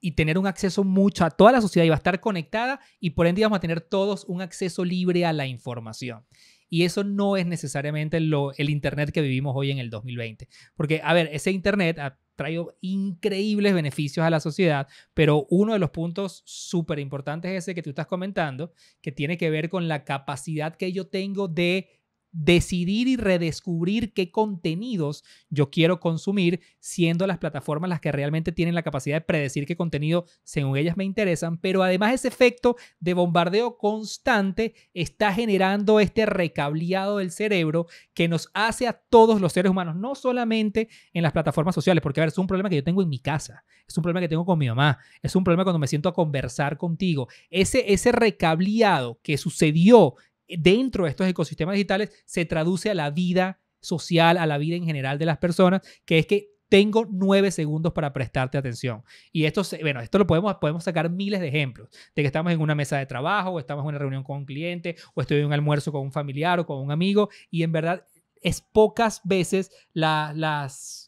y 0.00 0.12
tener 0.12 0.36
un 0.36 0.48
acceso 0.48 0.82
mucho 0.82 1.24
a 1.24 1.30
toda 1.30 1.52
la 1.52 1.60
sociedad 1.60 1.86
iba 1.86 1.94
a 1.94 1.98
estar 1.98 2.18
conectada 2.18 2.80
y 2.98 3.10
por 3.10 3.28
ende 3.28 3.40
íbamos 3.40 3.58
a 3.58 3.60
tener 3.60 3.80
todos 3.80 4.24
un 4.24 4.42
acceso 4.42 4.84
libre 4.84 5.24
a 5.24 5.32
la 5.32 5.46
información. 5.46 6.26
Y 6.68 6.82
eso 6.82 7.04
no 7.04 7.36
es 7.36 7.46
necesariamente 7.46 8.18
lo, 8.18 8.52
el 8.56 8.68
Internet 8.68 9.12
que 9.12 9.20
vivimos 9.20 9.54
hoy 9.56 9.70
en 9.70 9.78
el 9.78 9.90
2020. 9.90 10.48
Porque, 10.74 11.00
a 11.04 11.14
ver, 11.14 11.28
ese 11.32 11.52
Internet 11.52 12.00
ha 12.00 12.18
traído 12.34 12.76
increíbles 12.80 13.74
beneficios 13.74 14.26
a 14.26 14.30
la 14.30 14.40
sociedad, 14.40 14.88
pero 15.14 15.46
uno 15.50 15.74
de 15.74 15.78
los 15.78 15.90
puntos 15.90 16.42
súper 16.46 16.98
importantes 16.98 17.52
es 17.52 17.58
ese 17.58 17.76
que 17.76 17.82
tú 17.82 17.90
estás 17.90 18.08
comentando, 18.08 18.72
que 19.00 19.12
tiene 19.12 19.38
que 19.38 19.50
ver 19.50 19.68
con 19.68 19.86
la 19.86 20.02
capacidad 20.02 20.76
que 20.76 20.92
yo 20.92 21.06
tengo 21.06 21.46
de 21.46 21.96
decidir 22.38 23.08
y 23.08 23.16
redescubrir 23.16 24.12
qué 24.12 24.30
contenidos 24.30 25.24
yo 25.48 25.70
quiero 25.70 26.00
consumir, 26.00 26.60
siendo 26.80 27.26
las 27.26 27.38
plataformas 27.38 27.88
las 27.88 28.00
que 28.00 28.12
realmente 28.12 28.52
tienen 28.52 28.74
la 28.74 28.82
capacidad 28.82 29.16
de 29.16 29.22
predecir 29.22 29.64
qué 29.64 29.74
contenido 29.74 30.26
según 30.44 30.76
ellas 30.76 30.98
me 30.98 31.04
interesan, 31.04 31.56
pero 31.56 31.82
además 31.82 32.12
ese 32.12 32.28
efecto 32.28 32.76
de 33.00 33.14
bombardeo 33.14 33.78
constante 33.78 34.74
está 34.92 35.32
generando 35.32 35.98
este 35.98 36.26
recableado 36.26 37.18
del 37.18 37.30
cerebro 37.30 37.86
que 38.12 38.28
nos 38.28 38.50
hace 38.52 38.86
a 38.86 38.92
todos 38.92 39.40
los 39.40 39.52
seres 39.52 39.70
humanos, 39.70 39.96
no 39.96 40.14
solamente 40.14 40.88
en 41.14 41.22
las 41.22 41.32
plataformas 41.32 41.74
sociales, 41.74 42.02
porque 42.02 42.20
a 42.20 42.22
ver, 42.22 42.28
es 42.28 42.38
un 42.38 42.46
problema 42.46 42.68
que 42.68 42.76
yo 42.76 42.84
tengo 42.84 43.00
en 43.00 43.08
mi 43.08 43.18
casa, 43.18 43.64
es 43.88 43.96
un 43.96 44.02
problema 44.02 44.20
que 44.20 44.28
tengo 44.28 44.44
con 44.44 44.58
mi 44.58 44.68
mamá, 44.68 44.98
es 45.22 45.34
un 45.34 45.42
problema 45.42 45.64
cuando 45.64 45.78
me 45.78 45.86
siento 45.86 46.10
a 46.10 46.14
conversar 46.14 46.76
contigo, 46.76 47.28
ese, 47.48 47.94
ese 47.94 48.12
recableado 48.12 49.20
que 49.22 49.38
sucedió 49.38 50.16
dentro 50.48 51.04
de 51.04 51.10
estos 51.10 51.26
ecosistemas 51.26 51.74
digitales 51.74 52.10
se 52.24 52.44
traduce 52.44 52.90
a 52.90 52.94
la 52.94 53.10
vida 53.10 53.60
social, 53.80 54.38
a 54.38 54.46
la 54.46 54.58
vida 54.58 54.76
en 54.76 54.84
general 54.84 55.18
de 55.18 55.26
las 55.26 55.38
personas, 55.38 55.82
que 56.04 56.18
es 56.18 56.26
que 56.26 56.50
tengo 56.68 57.06
nueve 57.08 57.52
segundos 57.52 57.92
para 57.92 58.12
prestarte 58.12 58.58
atención. 58.58 59.04
Y 59.30 59.44
esto, 59.44 59.62
bueno, 59.82 60.00
esto 60.00 60.18
lo 60.18 60.26
podemos, 60.26 60.56
podemos 60.56 60.82
sacar 60.82 61.08
miles 61.10 61.40
de 61.40 61.48
ejemplos, 61.48 61.88
de 62.14 62.22
que 62.22 62.26
estamos 62.26 62.52
en 62.52 62.60
una 62.60 62.74
mesa 62.74 62.98
de 62.98 63.06
trabajo, 63.06 63.50
o 63.50 63.58
estamos 63.60 63.84
en 63.84 63.90
una 63.90 63.98
reunión 63.98 64.24
con 64.24 64.38
un 64.38 64.44
cliente, 64.46 64.96
o 65.14 65.20
estoy 65.20 65.38
en 65.38 65.46
un 65.46 65.52
almuerzo 65.52 65.92
con 65.92 66.02
un 66.02 66.10
familiar 66.10 66.58
o 66.58 66.66
con 66.66 66.78
un 66.78 66.90
amigo, 66.90 67.28
y 67.50 67.62
en 67.62 67.70
verdad 67.70 68.04
es 68.42 68.60
pocas 68.60 69.20
veces 69.24 69.70
la- 69.92 70.32
las 70.34 71.05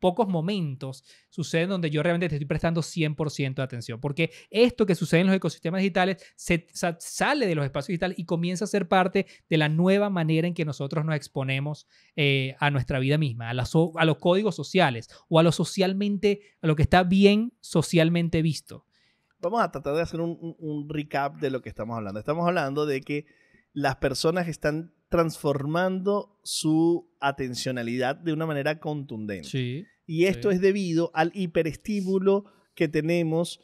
pocos 0.00 0.26
momentos 0.28 1.04
suceden 1.30 1.68
donde 1.68 1.90
yo 1.90 2.02
realmente 2.02 2.28
te 2.28 2.36
estoy 2.36 2.46
prestando 2.46 2.80
100% 2.82 3.54
de 3.56 3.62
atención, 3.62 4.00
porque 4.00 4.30
esto 4.50 4.86
que 4.86 4.94
sucede 4.94 5.20
en 5.20 5.26
los 5.28 5.36
ecosistemas 5.36 5.80
digitales 5.80 6.22
se, 6.34 6.66
sa- 6.72 6.96
sale 6.98 7.46
de 7.46 7.54
los 7.54 7.64
espacios 7.64 7.88
digitales 7.88 8.18
y 8.18 8.24
comienza 8.24 8.64
a 8.64 8.68
ser 8.68 8.88
parte 8.88 9.26
de 9.48 9.56
la 9.58 9.68
nueva 9.68 10.08
manera 10.10 10.48
en 10.48 10.54
que 10.54 10.64
nosotros 10.64 11.04
nos 11.04 11.14
exponemos 11.14 11.86
eh, 12.16 12.56
a 12.58 12.70
nuestra 12.70 12.98
vida 12.98 13.18
misma, 13.18 13.50
a, 13.50 13.54
los 13.54 14.16
códigos 14.18 14.54
sociales 14.56 15.08
o 15.28 15.38
a 15.38 15.42
lo 15.42 15.52
socialmente, 15.52 16.40
a 16.62 16.66
lo 16.66 16.74
que 16.76 16.82
está 16.82 17.02
bien 17.02 17.52
socialmente 17.60 18.42
visto. 18.42 18.86
Vamos 19.40 19.60
a 19.62 19.70
tratar 19.70 19.94
de 19.94 20.00
hacer 20.02 20.20
un- 20.20 20.56
un 20.58 20.88
recap 20.88 21.36
de 21.38 21.50
lo 21.50 21.60
que 21.60 21.68
estamos 21.68 21.96
hablando. 21.96 22.18
Estamos 22.18 22.48
hablando 22.48 22.86
de 22.86 23.02
que 23.02 23.26
las 23.74 23.96
personas 23.96 24.48
están 24.48 24.94
transformando 25.08 26.38
su 26.42 27.08
atencionalidad 27.20 28.16
de 28.16 28.32
una 28.32 28.46
manera 28.46 28.78
contundente. 28.80 29.48
Sí. 29.48 29.84
Y 30.06 30.24
esto 30.24 30.50
Sí. 30.50 30.56
es 30.56 30.60
debido 30.60 31.10
al 31.14 31.32
hiperestímulo 31.34 32.44
que 32.74 32.88
tenemos 32.88 33.60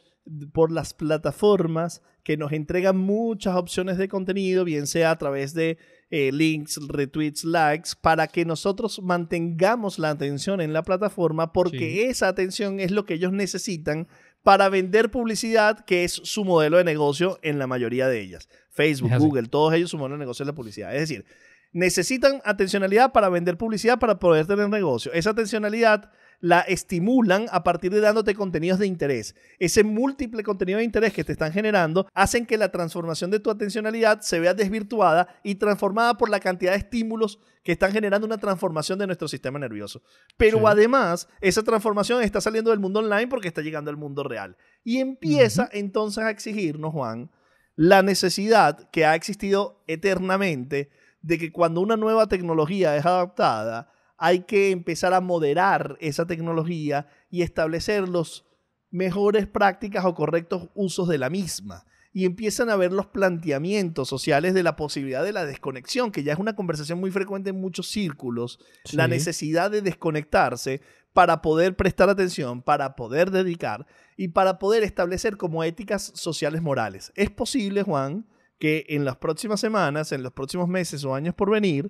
por 0.53 0.71
las 0.71 0.93
plataformas 0.93 2.01
que 2.23 2.37
nos 2.37 2.53
entregan 2.53 2.97
muchas 2.97 3.55
opciones 3.57 3.97
de 3.97 4.07
contenido, 4.07 4.63
bien 4.63 4.87
sea 4.87 5.11
a 5.11 5.17
través 5.17 5.53
de 5.53 5.77
eh, 6.09 6.31
links, 6.31 6.79
retweets, 6.87 7.43
likes, 7.43 7.89
para 7.99 8.27
que 8.27 8.45
nosotros 8.45 9.01
mantengamos 9.01 9.97
la 9.99 10.11
atención 10.11 10.61
en 10.61 10.71
la 10.71 10.83
plataforma 10.83 11.51
porque 11.51 11.79
Sí. 11.79 11.99
esa 12.01 12.27
atención 12.27 12.79
es 12.79 12.91
lo 12.91 13.05
que 13.05 13.15
ellos 13.15 13.31
necesitan 13.33 14.07
para 14.43 14.69
vender 14.69 15.09
publicidad, 15.09 15.85
que 15.85 16.03
es 16.03 16.11
su 16.11 16.43
modelo 16.43 16.77
de 16.77 16.83
negocio 16.83 17.39
en 17.41 17.59
la 17.59 17.67
mayoría 17.67 18.07
de 18.07 18.19
ellas. 18.19 18.49
Facebook. 18.69 19.11
Google, 19.17 19.47
todos 19.47 19.73
ellos 19.73 19.89
su 19.89 19.97
modelo 19.97 20.15
de 20.15 20.19
negocio 20.19 20.43
es 20.43 20.47
la 20.47 20.53
publicidad. 20.53 20.93
Es 20.93 21.01
decir, 21.01 21.25
necesitan 21.71 22.41
atencionalidad 22.43 23.11
para 23.13 23.29
vender 23.29 23.57
publicidad 23.57 23.99
para 23.99 24.19
poder 24.19 24.45
tener 24.45 24.69
negocio. 24.69 25.13
Esa 25.13 25.31
atencionalidad 25.31 26.11
la 26.43 26.59
estimulan 26.59 27.45
a 27.53 27.63
partir 27.63 27.89
de 27.93 28.01
dándote 28.01 28.35
contenidos 28.35 28.77
de 28.77 28.85
interés. 28.85 29.33
Ese 29.59 29.85
múltiple 29.85 30.43
contenido 30.43 30.79
de 30.79 30.83
interés 30.83 31.13
que 31.13 31.23
te 31.23 31.31
están 31.31 31.53
generando 31.53 32.05
hacen 32.13 32.45
que 32.45 32.57
la 32.57 32.69
transformación 32.69 33.31
de 33.31 33.39
tu 33.39 33.49
atencionalidad 33.49 34.19
se 34.19 34.41
vea 34.41 34.53
desvirtuada 34.53 35.39
y 35.41 35.55
transformada 35.55 36.17
por 36.17 36.29
la 36.29 36.41
cantidad 36.41 36.73
de 36.73 36.79
estímulos 36.79 37.39
que 37.63 37.71
están 37.71 37.93
generando 37.93 38.27
una 38.27 38.39
transformación 38.39 38.99
de 38.99 39.07
nuestro 39.07 39.29
sistema 39.29 39.57
nervioso. 39.57 40.01
Pero 40.35 40.57
Sí. 40.57 40.63
además, 40.67 41.29
esa 41.39 41.63
transformación 41.63 42.21
está 42.21 42.41
saliendo 42.41 42.71
del 42.71 42.81
mundo 42.81 42.99
online 42.99 43.27
porque 43.27 43.47
está 43.47 43.61
llegando 43.61 43.89
al 43.89 43.95
mundo 43.95 44.21
real. 44.25 44.57
Y 44.83 44.97
empieza 44.97 45.69
entonces 45.71 46.25
a 46.25 46.29
exigirnos, 46.29 46.91
Juan, 46.91 47.31
la 47.77 48.01
necesidad 48.01 48.89
que 48.91 49.05
ha 49.05 49.15
existido 49.15 49.81
eternamente 49.87 50.89
de 51.21 51.37
que 51.37 51.53
cuando 51.53 51.79
una 51.79 51.95
nueva 51.95 52.27
tecnología 52.27 52.97
es 52.97 53.05
adaptada, 53.05 53.92
hay 54.23 54.43
que 54.43 54.71
empezar 54.71 55.13
a 55.13 55.19
moderar 55.19 55.97
esa 55.99 56.25
tecnología 56.25 57.07
y 57.29 57.41
establecer 57.41 58.07
los 58.07 58.45
mejores 58.89 59.47
prácticas 59.47 60.05
o 60.05 60.15
correctos 60.15 60.69
usos 60.75 61.09
de 61.09 61.17
la 61.17 61.29
misma. 61.29 61.85
Y 62.13 62.23
empiezan 62.23 62.69
a 62.69 62.77
ver 62.77 62.93
los 62.93 63.07
planteamientos 63.07 64.07
sociales 64.07 64.53
de 64.53 64.63
la 64.63 64.77
posibilidad 64.77 65.25
de 65.25 65.33
la 65.33 65.45
desconexión, 65.45 66.09
que 66.09 66.23
ya 66.23 66.31
es 66.31 66.39
una 66.39 66.55
conversación 66.55 67.01
muy 67.01 67.11
frecuente 67.11 67.49
en 67.49 67.59
muchos 67.59 67.89
círculos, 67.89 68.59
la 68.93 69.09
necesidad 69.09 69.69
de 69.69 69.81
desconectarse 69.81 70.79
para 71.11 71.41
poder 71.41 71.75
prestar 71.75 72.07
atención, 72.07 72.61
para 72.61 72.95
poder 72.95 73.29
dedicar 73.29 73.85
y 74.15 74.29
para 74.29 74.57
poder 74.57 74.83
establecer 74.83 75.35
como 75.35 75.65
éticas 75.65 76.13
sociales 76.15 76.61
morales. 76.61 77.11
Es 77.15 77.29
posible, 77.29 77.83
Juan, 77.83 78.25
que 78.57 78.85
en 78.87 79.03
las 79.03 79.17
próximas 79.17 79.59
semanas, 79.59 80.13
en 80.13 80.23
los 80.23 80.31
próximos 80.31 80.69
meses 80.69 81.03
o 81.03 81.13
años 81.13 81.35
por 81.35 81.51
venir, 81.51 81.89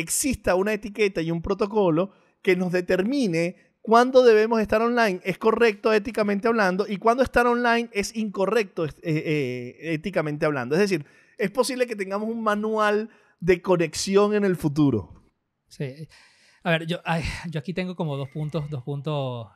exista 0.00 0.54
una 0.54 0.72
etiqueta 0.72 1.20
y 1.20 1.30
un 1.30 1.42
protocolo 1.42 2.12
que 2.40 2.54
nos 2.56 2.72
determine 2.72 3.56
cuándo 3.82 4.22
debemos 4.22 4.60
estar 4.60 4.80
online 4.80 5.20
es 5.24 5.38
correcto 5.38 5.92
éticamente 5.92 6.46
hablando 6.46 6.86
y 6.88 6.98
cuándo 6.98 7.22
estar 7.22 7.46
online 7.46 7.88
es 7.92 8.14
incorrecto 8.14 8.84
eh, 8.84 8.92
eh, 9.02 9.76
éticamente 9.94 10.46
hablando. 10.46 10.76
Es 10.76 10.80
decir, 10.80 11.04
es 11.36 11.50
posible 11.50 11.86
que 11.86 11.96
tengamos 11.96 12.28
un 12.28 12.42
manual 12.42 13.10
de 13.40 13.60
conexión 13.60 14.34
en 14.34 14.44
el 14.44 14.56
futuro. 14.56 15.24
Sí. 15.66 16.08
A 16.62 16.70
ver, 16.70 16.86
yo, 16.86 16.98
yo 17.50 17.60
aquí 17.60 17.74
tengo 17.74 17.96
como 17.96 18.16
dos 18.16 18.28
puntos, 18.28 18.68
dos 18.70 18.82
puntos 18.84 19.48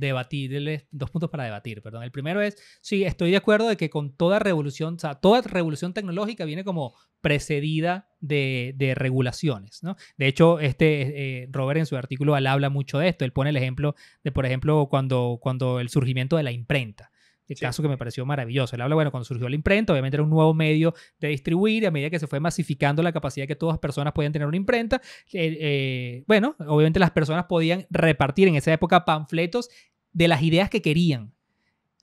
debatibles, 0.00 0.86
dos 0.90 1.10
puntos 1.10 1.30
para 1.30 1.44
debatir, 1.44 1.82
perdón. 1.82 2.02
El 2.02 2.10
primero 2.10 2.40
es, 2.40 2.56
sí, 2.80 3.04
estoy 3.04 3.30
de 3.30 3.36
acuerdo 3.36 3.68
de 3.68 3.76
que 3.76 3.90
con 3.90 4.16
toda 4.16 4.38
revolución, 4.38 4.94
o 4.94 4.98
sea, 4.98 5.16
toda 5.16 5.42
revolución 5.42 5.92
tecnológica 5.92 6.44
viene 6.44 6.64
como 6.64 6.94
precedida 7.20 8.08
de, 8.20 8.94
regulaciones, 8.96 9.82
¿no? 9.82 9.96
De 10.16 10.26
hecho, 10.26 10.58
este 10.58 11.42
eh, 11.42 11.48
Robert 11.50 11.78
en 11.78 11.86
su 11.86 11.96
artículo 11.96 12.34
habla 12.34 12.70
mucho 12.70 12.98
de 12.98 13.08
esto. 13.08 13.24
Él 13.24 13.32
pone 13.32 13.50
el 13.50 13.56
ejemplo 13.56 13.94
de, 14.24 14.32
por 14.32 14.46
ejemplo, 14.46 14.88
cuando, 14.90 15.38
cuando 15.40 15.80
el 15.80 15.90
surgimiento 15.90 16.36
de 16.36 16.42
la 16.42 16.52
imprenta. 16.52 17.10
El 17.50 17.56
Sí. 17.56 17.62
caso 17.62 17.82
que 17.82 17.88
me 17.88 17.98
pareció 17.98 18.24
maravilloso. 18.24 18.76
Él 18.76 18.80
habla, 18.82 18.94
bueno, 18.94 19.10
cuando 19.10 19.24
surgió 19.24 19.48
la 19.48 19.56
imprenta, 19.56 19.92
obviamente 19.92 20.16
era 20.16 20.22
un 20.22 20.30
nuevo 20.30 20.54
medio 20.54 20.94
de 21.18 21.28
distribuir, 21.28 21.82
y 21.82 21.86
a 21.86 21.90
medida 21.90 22.08
que 22.08 22.20
se 22.20 22.28
fue 22.28 22.38
masificando 22.38 23.02
la 23.02 23.12
capacidad 23.12 23.46
que 23.48 23.56
todas 23.56 23.74
las 23.74 23.80
personas 23.80 24.12
podían 24.12 24.32
tener 24.32 24.46
una 24.46 24.56
imprenta, 24.56 25.00
eh, 25.32 25.58
eh, 25.60 26.24
bueno, 26.28 26.54
obviamente 26.60 27.00
las 27.00 27.10
personas 27.10 27.46
podían 27.46 27.86
repartir 27.90 28.46
en 28.46 28.54
esa 28.54 28.72
época 28.72 29.04
panfletos 29.04 29.68
de 30.12 30.28
las 30.28 30.42
ideas 30.42 30.70
que 30.70 30.80
querían. 30.80 31.34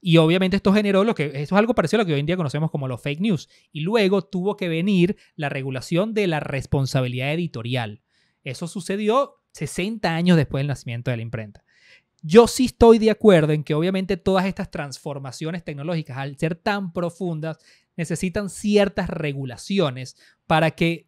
Y 0.01 0.17
obviamente 0.17 0.57
esto 0.57 0.73
generó 0.73 1.05
lo 1.05 1.15
que, 1.15 1.27
esto 1.27 1.37
es 1.37 1.51
algo 1.53 1.73
parecido 1.73 2.01
a 2.01 2.03
lo 2.03 2.07
que 2.07 2.13
hoy 2.13 2.19
en 2.19 2.25
día 2.25 2.35
conocemos 2.37 2.69
como 2.69 2.89
los 2.89 3.01
fake 3.01 3.21
news. 3.21 3.49
Y 3.71 3.79
luego 3.81 4.23
tuvo 4.23 4.57
que 4.57 4.67
venir 4.67 5.15
la 5.37 5.47
regulación 5.47 6.13
de 6.13 6.27
la 6.27 6.39
responsabilidad 6.41 7.33
editorial. 7.33 8.01
Eso 8.43 8.67
sucedió 8.67 9.35
60 9.53 10.13
años 10.13 10.35
después 10.37 10.59
del 10.59 10.67
nacimiento 10.67 11.09
de 11.09 11.17
la 11.17 11.23
imprenta. 11.23 11.63
Yo 12.21 12.47
sí 12.47 12.65
estoy 12.65 12.99
de 12.99 13.11
acuerdo 13.11 13.53
en 13.53 13.63
que 13.63 13.73
obviamente 13.73 14.17
todas 14.17 14.45
estas 14.45 14.71
transformaciones 14.71 15.63
tecnológicas, 15.63 16.17
al 16.17 16.37
ser 16.37 16.55
tan 16.55 16.91
profundas, 16.93 17.59
necesitan 17.95 18.49
ciertas 18.49 19.09
regulaciones 19.09 20.17
para 20.45 20.71
que 20.71 21.07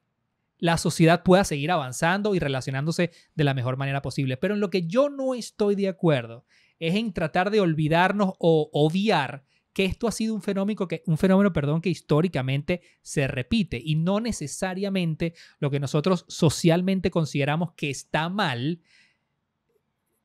la 0.57 0.77
sociedad 0.77 1.23
pueda 1.23 1.43
seguir 1.43 1.71
avanzando 1.71 2.35
y 2.35 2.39
relacionándose 2.39 3.11
de 3.33 3.43
la 3.43 3.53
mejor 3.53 3.77
manera 3.77 4.01
posible. 4.01 4.37
Pero 4.37 4.53
en 4.53 4.59
lo 4.59 4.69
que 4.69 4.85
yo 4.85 5.09
no 5.09 5.33
estoy 5.33 5.75
de 5.75 5.87
acuerdo 5.87 6.45
es 6.79 6.95
en 6.95 7.13
tratar 7.13 7.49
de 7.49 7.61
olvidarnos 7.61 8.33
o 8.39 8.69
obviar 8.73 9.45
que 9.73 9.85
esto 9.85 10.07
ha 10.07 10.11
sido 10.11 10.35
un 10.35 10.41
fenómeno 10.41 10.87
que, 10.87 11.03
un 11.05 11.17
fenómeno, 11.17 11.53
perdón, 11.53 11.81
que 11.81 11.89
históricamente 11.89 12.81
se 13.01 13.27
repite 13.27 13.81
y 13.81 13.95
no 13.95 14.19
necesariamente 14.19 15.33
lo 15.59 15.69
que 15.69 15.79
nosotros 15.79 16.25
socialmente 16.27 17.11
consideramos 17.11 17.73
que 17.73 17.89
está 17.89 18.29
mal, 18.29 18.81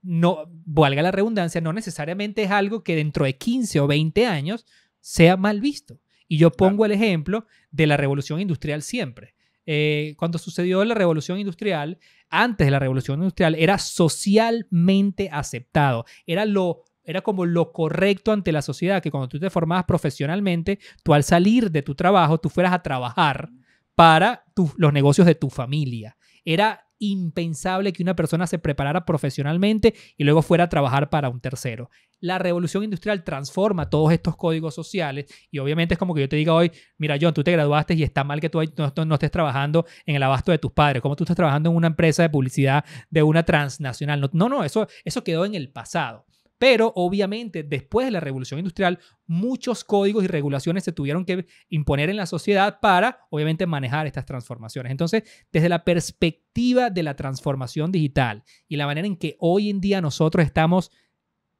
no, 0.04 0.44
valga 0.66 1.02
la 1.02 1.10
redundancia, 1.10 1.60
no 1.60 1.72
necesariamente 1.72 2.42
es 2.42 2.50
algo 2.50 2.84
que 2.84 2.94
dentro 2.94 3.24
de 3.24 3.36
15 3.36 3.80
o 3.80 3.86
20 3.86 4.26
años 4.26 4.66
sea 5.00 5.36
mal 5.36 5.60
visto. 5.60 6.00
Y 6.28 6.38
yo 6.38 6.50
pongo 6.52 6.84
el 6.84 6.92
ejemplo 6.92 7.46
de 7.70 7.86
la 7.86 7.96
revolución 7.96 8.40
industrial 8.40 8.82
siempre. 8.82 9.34
Eh, 9.66 10.14
cuando 10.18 10.38
sucedió 10.38 10.84
la 10.84 10.94
revolución 10.94 11.38
industrial, 11.38 11.98
antes 12.28 12.66
de 12.66 12.70
la 12.70 12.78
revolución 12.78 13.20
industrial, 13.20 13.54
era 13.54 13.78
socialmente 13.78 15.30
aceptado, 15.32 16.04
era 16.26 16.44
lo 16.44 16.84
era 17.06 17.20
como 17.20 17.44
lo 17.44 17.70
correcto 17.72 18.32
ante 18.32 18.50
la 18.50 18.62
sociedad, 18.62 19.02
que 19.02 19.10
cuando 19.10 19.28
tú 19.28 19.38
te 19.38 19.50
formabas 19.50 19.84
profesionalmente, 19.84 20.78
tú 21.02 21.12
al 21.12 21.22
salir 21.22 21.70
de 21.70 21.82
tu 21.82 21.94
trabajo, 21.94 22.38
tú 22.38 22.48
fueras 22.48 22.72
a 22.72 22.82
trabajar 22.82 23.50
para 23.94 24.46
los 24.78 24.92
negocios 24.92 25.26
de 25.26 25.34
tu 25.34 25.50
familia. 25.50 26.16
Era 26.46 26.83
impensable 26.98 27.92
que 27.92 28.02
una 28.02 28.16
persona 28.16 28.46
se 28.46 28.58
preparara 28.58 29.04
profesionalmente 29.04 29.94
y 30.16 30.24
luego 30.24 30.42
fuera 30.42 30.64
a 30.64 30.68
trabajar 30.68 31.10
para 31.10 31.28
un 31.28 31.40
tercero. 31.40 31.90
La 32.20 32.38
revolución 32.38 32.84
industrial 32.84 33.22
transforma 33.22 33.90
todos 33.90 34.12
estos 34.12 34.36
códigos 34.36 34.74
sociales 34.74 35.26
y 35.50 35.58
obviamente 35.58 35.94
es 35.94 35.98
como 35.98 36.14
que 36.14 36.22
yo 36.22 36.28
te 36.28 36.36
diga 36.36 36.54
hoy, 36.54 36.70
mira 36.96 37.16
John, 37.20 37.34
tú 37.34 37.44
te 37.44 37.52
graduaste 37.52 37.94
y 37.94 38.02
está 38.02 38.24
mal 38.24 38.40
que 38.40 38.48
tú 38.48 38.60
no, 39.06 39.14
estés 39.14 39.30
trabajando 39.30 39.84
en 40.06 40.16
el 40.16 40.22
abasto 40.22 40.52
de 40.52 40.58
tus 40.58 40.72
padres, 40.72 41.02
como 41.02 41.16
tú 41.16 41.24
estás 41.24 41.36
trabajando 41.36 41.70
en 41.70 41.76
una 41.76 41.88
empresa 41.88 42.22
de 42.22 42.30
publicidad 42.30 42.84
de 43.10 43.22
una 43.22 43.42
transnacional. 43.42 44.20
No, 44.20 44.30
no, 44.32 44.48
no 44.48 44.64
eso, 44.64 44.88
eso 45.04 45.22
quedó 45.22 45.44
en 45.44 45.54
el 45.54 45.70
pasado. 45.70 46.24
Pero 46.64 46.94
obviamente 46.96 47.62
después 47.62 48.06
de 48.06 48.10
la 48.10 48.20
revolución 48.20 48.58
industrial, 48.58 48.98
muchos 49.26 49.84
códigos 49.84 50.24
y 50.24 50.28
regulaciones 50.28 50.82
se 50.82 50.92
tuvieron 50.92 51.26
que 51.26 51.44
imponer 51.68 52.08
en 52.08 52.16
la 52.16 52.24
sociedad 52.24 52.80
para, 52.80 53.26
obviamente, 53.28 53.66
manejar 53.66 54.06
estas 54.06 54.24
transformaciones. 54.24 54.90
Entonces, 54.90 55.24
desde 55.52 55.68
la 55.68 55.84
perspectiva 55.84 56.88
de 56.88 57.02
la 57.02 57.16
transformación 57.16 57.92
digital 57.92 58.44
y 58.66 58.76
la 58.76 58.86
manera 58.86 59.06
en 59.06 59.16
que 59.16 59.36
hoy 59.40 59.68
en 59.68 59.82
día 59.82 60.00
nosotros 60.00 60.42
estamos 60.42 60.90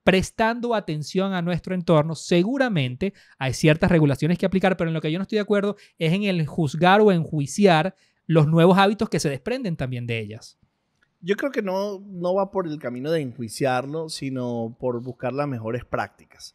prestando 0.05 0.75
atención 0.75 1.35
a 1.35 1.43
nuestro 1.43 1.75
entorno, 1.75 2.15
seguramente 2.15 3.13
hay 3.37 3.53
ciertas 3.53 3.91
regulaciones 3.91 4.39
que 4.39 4.47
aplicar, 4.47 4.79
pero 4.79 4.89
en 4.89 4.95
lo 4.95 5.03
que 5.03 5.13
yo 5.13 5.19
no 5.19 5.25
estoy 5.25 5.37
de 5.37 5.43
acuerdo 5.43 5.77
es 5.99 6.15
en 6.15 6.23
el 6.23 6.47
juzgar 6.47 7.03
o 7.03 7.13
enjuiciar 7.13 7.95
los 8.25 8.47
nuevos 8.47 8.79
hábitos 8.79 9.11
que 9.11 9.21
se 9.21 9.29
desprenden 9.29 9.77
también 9.77 10.07
de 10.07 10.19
ellas 10.19 10.59
yo 11.25 11.37
creo 11.37 11.51
que 11.51 11.63
no, 11.63 12.01
no 12.07 12.35
va 12.35 12.51
por 12.51 12.67
el 12.67 12.79
camino 12.79 13.11
de 13.11 13.23
enjuiciarlo, 13.23 14.11
sino 14.11 14.77
por 14.79 15.03
buscar 15.03 15.33
las 15.33 15.49
mejores 15.49 15.85
prácticas. 15.85 16.55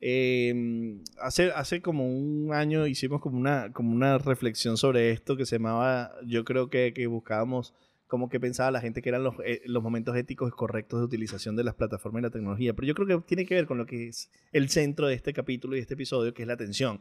Em, 0.00 1.02
hace, 1.20 1.50
hace 1.52 1.82
como 1.82 2.06
un 2.06 2.52
año 2.52 2.86
hicimos 2.86 3.20
como 3.20 3.38
una, 3.38 3.72
como 3.72 3.92
una 3.92 4.18
reflexión 4.18 4.76
sobre 4.78 5.10
esto 5.10 5.36
que 5.36 5.44
se 5.44 5.56
llamaba, 5.56 6.12
yo 6.26 6.44
creo 6.44 6.70
que, 6.70 6.92
que 6.94 7.06
buscábamos 7.06 7.74
como 8.06 8.28
que 8.28 8.40
pensaba 8.40 8.70
la 8.70 8.80
gente 8.80 9.02
que 9.02 9.08
eran 9.08 9.24
los, 9.24 9.34
eh, 9.44 9.62
los 9.66 9.82
momentos 9.82 10.16
éticos 10.16 10.50
correctos 10.54 11.00
de 11.00 11.06
utilización 11.06 11.56
de 11.56 11.64
las 11.64 11.74
plataformas 11.74 12.20
y 12.20 12.22
la 12.22 12.30
tecnología. 12.30 12.72
Pero 12.74 12.86
yo 12.86 12.94
creo 12.94 13.06
que 13.06 13.26
tiene 13.26 13.44
que 13.44 13.54
ver 13.54 13.66
con 13.66 13.78
lo 13.78 13.86
que 13.86 14.08
es 14.08 14.30
el 14.52 14.68
centro 14.70 15.08
de 15.08 15.14
este 15.14 15.32
capítulo 15.32 15.76
y 15.76 15.80
este 15.80 15.94
episodio, 15.94 16.32
que 16.32 16.42
es 16.42 16.48
la 16.48 16.54
atención. 16.54 17.00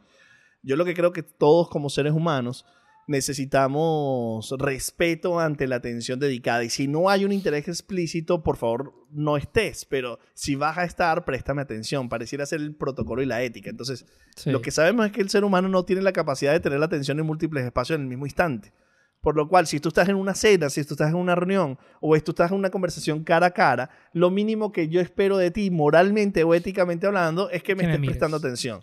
Yo 0.64 0.76
lo 0.76 0.84
que 0.84 0.96
creo 0.96 1.14
que 1.14 1.24
todos 1.24 1.70
como 1.70 1.90
seres 1.90 2.14
humanos 2.14 2.66
necesitamos 3.08 4.54
respeto 4.58 5.40
ante 5.40 5.68
la 5.68 5.78
atención 5.78 6.20
dedicada. 6.20 6.64
Y 6.64 6.70
si 6.70 6.88
no 6.88 7.10
hay 7.10 7.26
un 7.26 7.32
interés 7.32 7.68
explícito, 7.68 8.44
por 8.44 8.58
favor, 8.58 8.94
no 9.12 9.38
estés. 9.38 9.86
Pero 9.86 10.20
si 10.34 10.56
vas 10.56 10.78
a 10.78 10.84
estar, 10.84 11.26
préstame 11.26 11.62
atención. 11.62 12.10
Pareciera 12.10 12.46
ser 12.46 12.62
el 12.62 12.76
protocolo 12.76 13.22
y 13.22 13.26
la 13.26 13.42
ética. 13.44 13.70
Entonces, 13.70 14.06
lo 14.46 14.62
que 14.62 14.72
sabemos 14.72 15.06
es 15.06 15.12
que 15.12 15.22
el 15.22 15.30
ser 15.30 15.44
humano 15.44 15.70
no 15.70 15.86
tiene 15.86 16.02
la 16.02 16.14
capacidad 16.14 16.52
de 16.52 16.60
tener 16.60 16.80
la 16.80 16.86
atención 16.86 17.20
en 17.20 17.26
múltiples 17.26 17.66
espacios 17.66 17.96
en 17.98 18.04
el 18.04 18.08
mismo 18.10 18.26
instante. 18.26 18.74
Por 19.22 19.36
lo 19.36 19.48
cual, 19.48 19.66
si 19.66 19.80
tú 19.80 19.90
estás 19.90 20.08
en 20.08 20.18
una 20.18 20.36
cena, 20.36 20.70
si 20.70 20.84
tú 20.84 20.94
estás 20.94 21.10
en 21.10 21.16
una 21.16 21.34
reunión 21.34 21.80
o 22.00 22.16
si 22.16 22.22
tú 22.22 22.32
estás 22.32 22.52
en 22.52 22.58
una 22.58 22.70
conversación 22.70 23.24
cara 23.24 23.48
a 23.48 23.52
cara, 23.52 23.90
lo 24.14 24.30
mínimo 24.30 24.72
que 24.72 24.88
yo 24.88 25.02
espero 25.02 25.38
de 25.38 25.50
ti, 25.50 25.72
moralmente 25.72 26.44
o 26.44 26.54
éticamente 26.54 27.08
hablando, 27.08 27.50
es 27.50 27.64
que 27.64 27.76
me 27.76 27.86
estés 27.86 28.06
prestando 28.06 28.38
atención. 28.38 28.82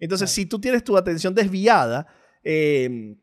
Entonces, 0.00 0.30
si 0.30 0.46
tú 0.46 0.58
tienes 0.58 0.82
tu 0.82 0.96
atención 0.96 1.32
desviada, 1.32 2.08
eh, 2.42 3.14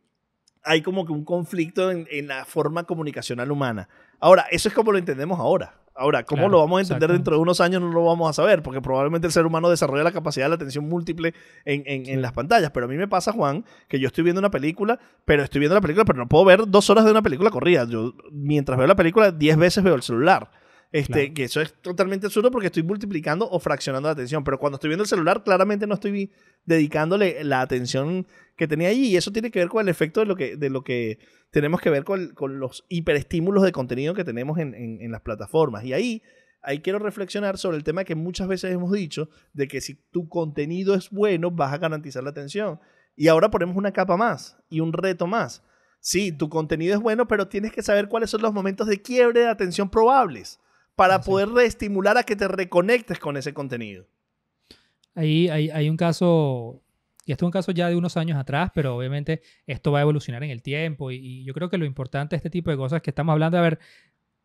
hay 0.64 0.82
como 0.82 1.06
que 1.06 1.12
un 1.12 1.24
conflicto 1.24 1.92
en, 1.92 2.28
la 2.28 2.46
forma 2.46 2.84
comunicacional 2.84 3.52
humana. 3.52 3.90
Ahora, 4.20 4.46
eso 4.52 4.70
es 4.70 4.76
como 4.76 4.92
lo 4.92 4.98
entendemos 4.98 5.40
ahora. 5.40 5.76
Ahora, 5.94 6.24
¿cómo 6.24 6.48
lo 6.48 6.60
vamos 6.60 6.80
a 6.80 6.82
entender 6.82 7.12
dentro 7.12 7.36
de 7.36 7.42
unos 7.42 7.60
años? 7.60 7.82
No 7.82 7.92
lo 7.92 8.06
vamos 8.06 8.30
a 8.30 8.34
saber, 8.34 8.64
porque 8.64 8.82
probablemente 8.82 9.28
el 9.28 9.34
ser 9.34 9.46
humano 9.46 9.70
desarrolla 9.70 10.04
la 10.04 10.12
capacidad 10.12 10.46
de 10.46 10.50
la 10.50 10.56
atención 10.56 10.88
múltiple 10.88 11.34
en, 11.66 11.84
en, 11.86 12.22
las 12.22 12.32
pantallas. 12.32 12.72
Pero 12.72 12.86
a 12.86 12.90
mí 12.90 12.96
me 12.96 13.08
pasa, 13.08 13.34
Juan, 13.34 13.66
que 13.88 14.00
yo 14.00 14.08
estoy 14.08 14.24
viendo 14.24 14.40
una 14.40 14.50
película, 14.50 15.00
pero 15.26 15.44
estoy 15.44 15.60
viendo 15.60 15.76
la 15.76 15.82
película, 15.82 16.06
pero 16.06 16.20
no 16.20 16.28
puedo 16.28 16.46
ver 16.46 16.64
dos 16.68 16.90
horas 16.90 17.06
de 17.06 17.12
una 17.12 17.22
película 17.22 17.50
corrida. 17.50 17.86
Yo, 17.86 18.14
mientras 18.32 18.78
veo 18.78 18.88
la 18.88 18.96
película, 18.96 19.32
diez 19.32 19.58
veces 19.58 19.84
veo 19.84 19.96
el 19.96 20.02
celular. 20.02 20.50
Este, 20.92 21.34
Que 21.34 21.46
eso 21.46 21.62
es 21.62 21.74
totalmente 21.82 22.26
absurdo 22.26 22.52
porque 22.52 22.68
estoy 22.68 22.84
multiplicando 22.84 23.50
o 23.50 23.60
fraccionando 23.60 24.10
la 24.10 24.14
atención. 24.14 24.44
Pero 24.44 24.60
cuando 24.60 24.76
estoy 24.76 24.90
viendo 24.90 25.04
el 25.04 25.10
celular, 25.10 25.44
claramente 25.44 25.88
no 25.88 25.94
estoy 25.94 26.32
dedicándole 26.66 27.44
la 27.46 27.62
atención 27.62 28.28
que 28.58 28.68
tenía 28.68 28.90
allí. 28.90 29.08
Y 29.08 29.16
eso 29.16 29.32
tiene 29.32 29.52
que 29.52 29.60
ver 29.60 29.70
con 29.70 29.82
el 29.82 29.90
efecto 29.90 30.20
de 30.20 30.26
lo 30.26 30.36
que, 30.36 30.58
de 30.58 30.70
lo 30.70 30.84
que 30.84 31.20
tenemos 31.50 31.80
que 31.80 31.90
ver 31.90 32.04
con, 32.04 32.34
con 32.34 32.60
los 32.60 32.86
hiperestímulos 32.90 33.64
de 33.64 33.72
contenido 33.72 34.14
que 34.14 34.26
tenemos 34.26 34.58
en, 34.60 34.74
en, 34.74 35.12
las 35.12 35.22
plataformas. 35.22 35.86
Y 35.86 35.94
ahí, 35.94 36.24
ahí 36.62 36.80
quiero 36.80 37.00
reflexionar 37.00 37.58
sobre 37.58 37.78
el 37.78 37.86
tema 37.86 38.04
que 38.04 38.16
muchas 38.16 38.50
veces 38.50 38.74
hemos 38.74 38.92
dicho, 38.92 39.30
de 39.54 39.70
que 39.70 39.80
si 39.80 39.96
tu 39.96 40.28
contenido 40.28 40.94
es 40.94 41.10
bueno, 41.10 41.52
vas 41.52 41.74
a 41.74 41.78
garantizar 41.78 42.22
la 42.22 42.32
atención. 42.32 42.82
Y 43.16 43.30
ahora 43.30 43.50
ponemos 43.50 43.78
una 43.78 43.94
capa 43.94 44.18
más 44.18 44.58
y 44.70 44.82
un 44.82 44.92
reto 44.92 45.26
más. 45.26 45.64
Sí, 46.02 46.34
tu 46.34 46.50
contenido 46.50 46.96
es 46.96 47.02
bueno, 47.02 47.30
pero 47.30 47.48
tienes 47.48 47.72
que 47.72 47.82
saber 47.82 48.10
cuáles 48.10 48.30
son 48.30 48.42
los 48.42 48.52
momentos 48.52 48.88
de 48.88 49.02
quiebre 49.02 49.42
de 49.42 49.48
atención 49.48 49.90
probables 49.90 50.60
para 51.02 51.20
poder 51.22 51.50
reestimular 51.50 52.16
a 52.20 52.24
que 52.24 52.36
te 52.36 52.48
reconectes 52.48 53.18
con 53.18 53.36
ese 53.36 53.56
contenido. 53.56 54.06
Ahí 55.16 55.50
hay, 55.50 55.90
un 55.90 55.98
caso, 55.98 56.84
y 57.26 57.32
esto 57.32 57.46
es 57.46 57.48
un 57.48 57.52
caso 57.52 57.72
ya 57.72 57.90
de 57.90 57.96
unos 57.96 58.18
años 58.18 58.38
atrás, 58.38 58.70
pero 58.76 58.98
obviamente 58.98 59.42
esto 59.66 59.92
va 59.92 59.98
a 59.98 60.02
evolucionar 60.04 60.44
en 60.44 60.52
el 60.52 60.62
tiempo 60.62 61.10
y, 61.10 61.44
yo 61.44 61.56
creo 61.56 61.72
que 61.72 61.80
lo 61.80 61.86
importante 61.86 62.36
de 62.36 62.38
este 62.38 62.52
tipo 62.52 62.70
de 62.70 62.78
cosas 62.78 63.02
que 63.02 63.10
estamos 63.10 63.34
hablando, 63.34 63.58
a 63.58 63.62
ver, 63.62 63.80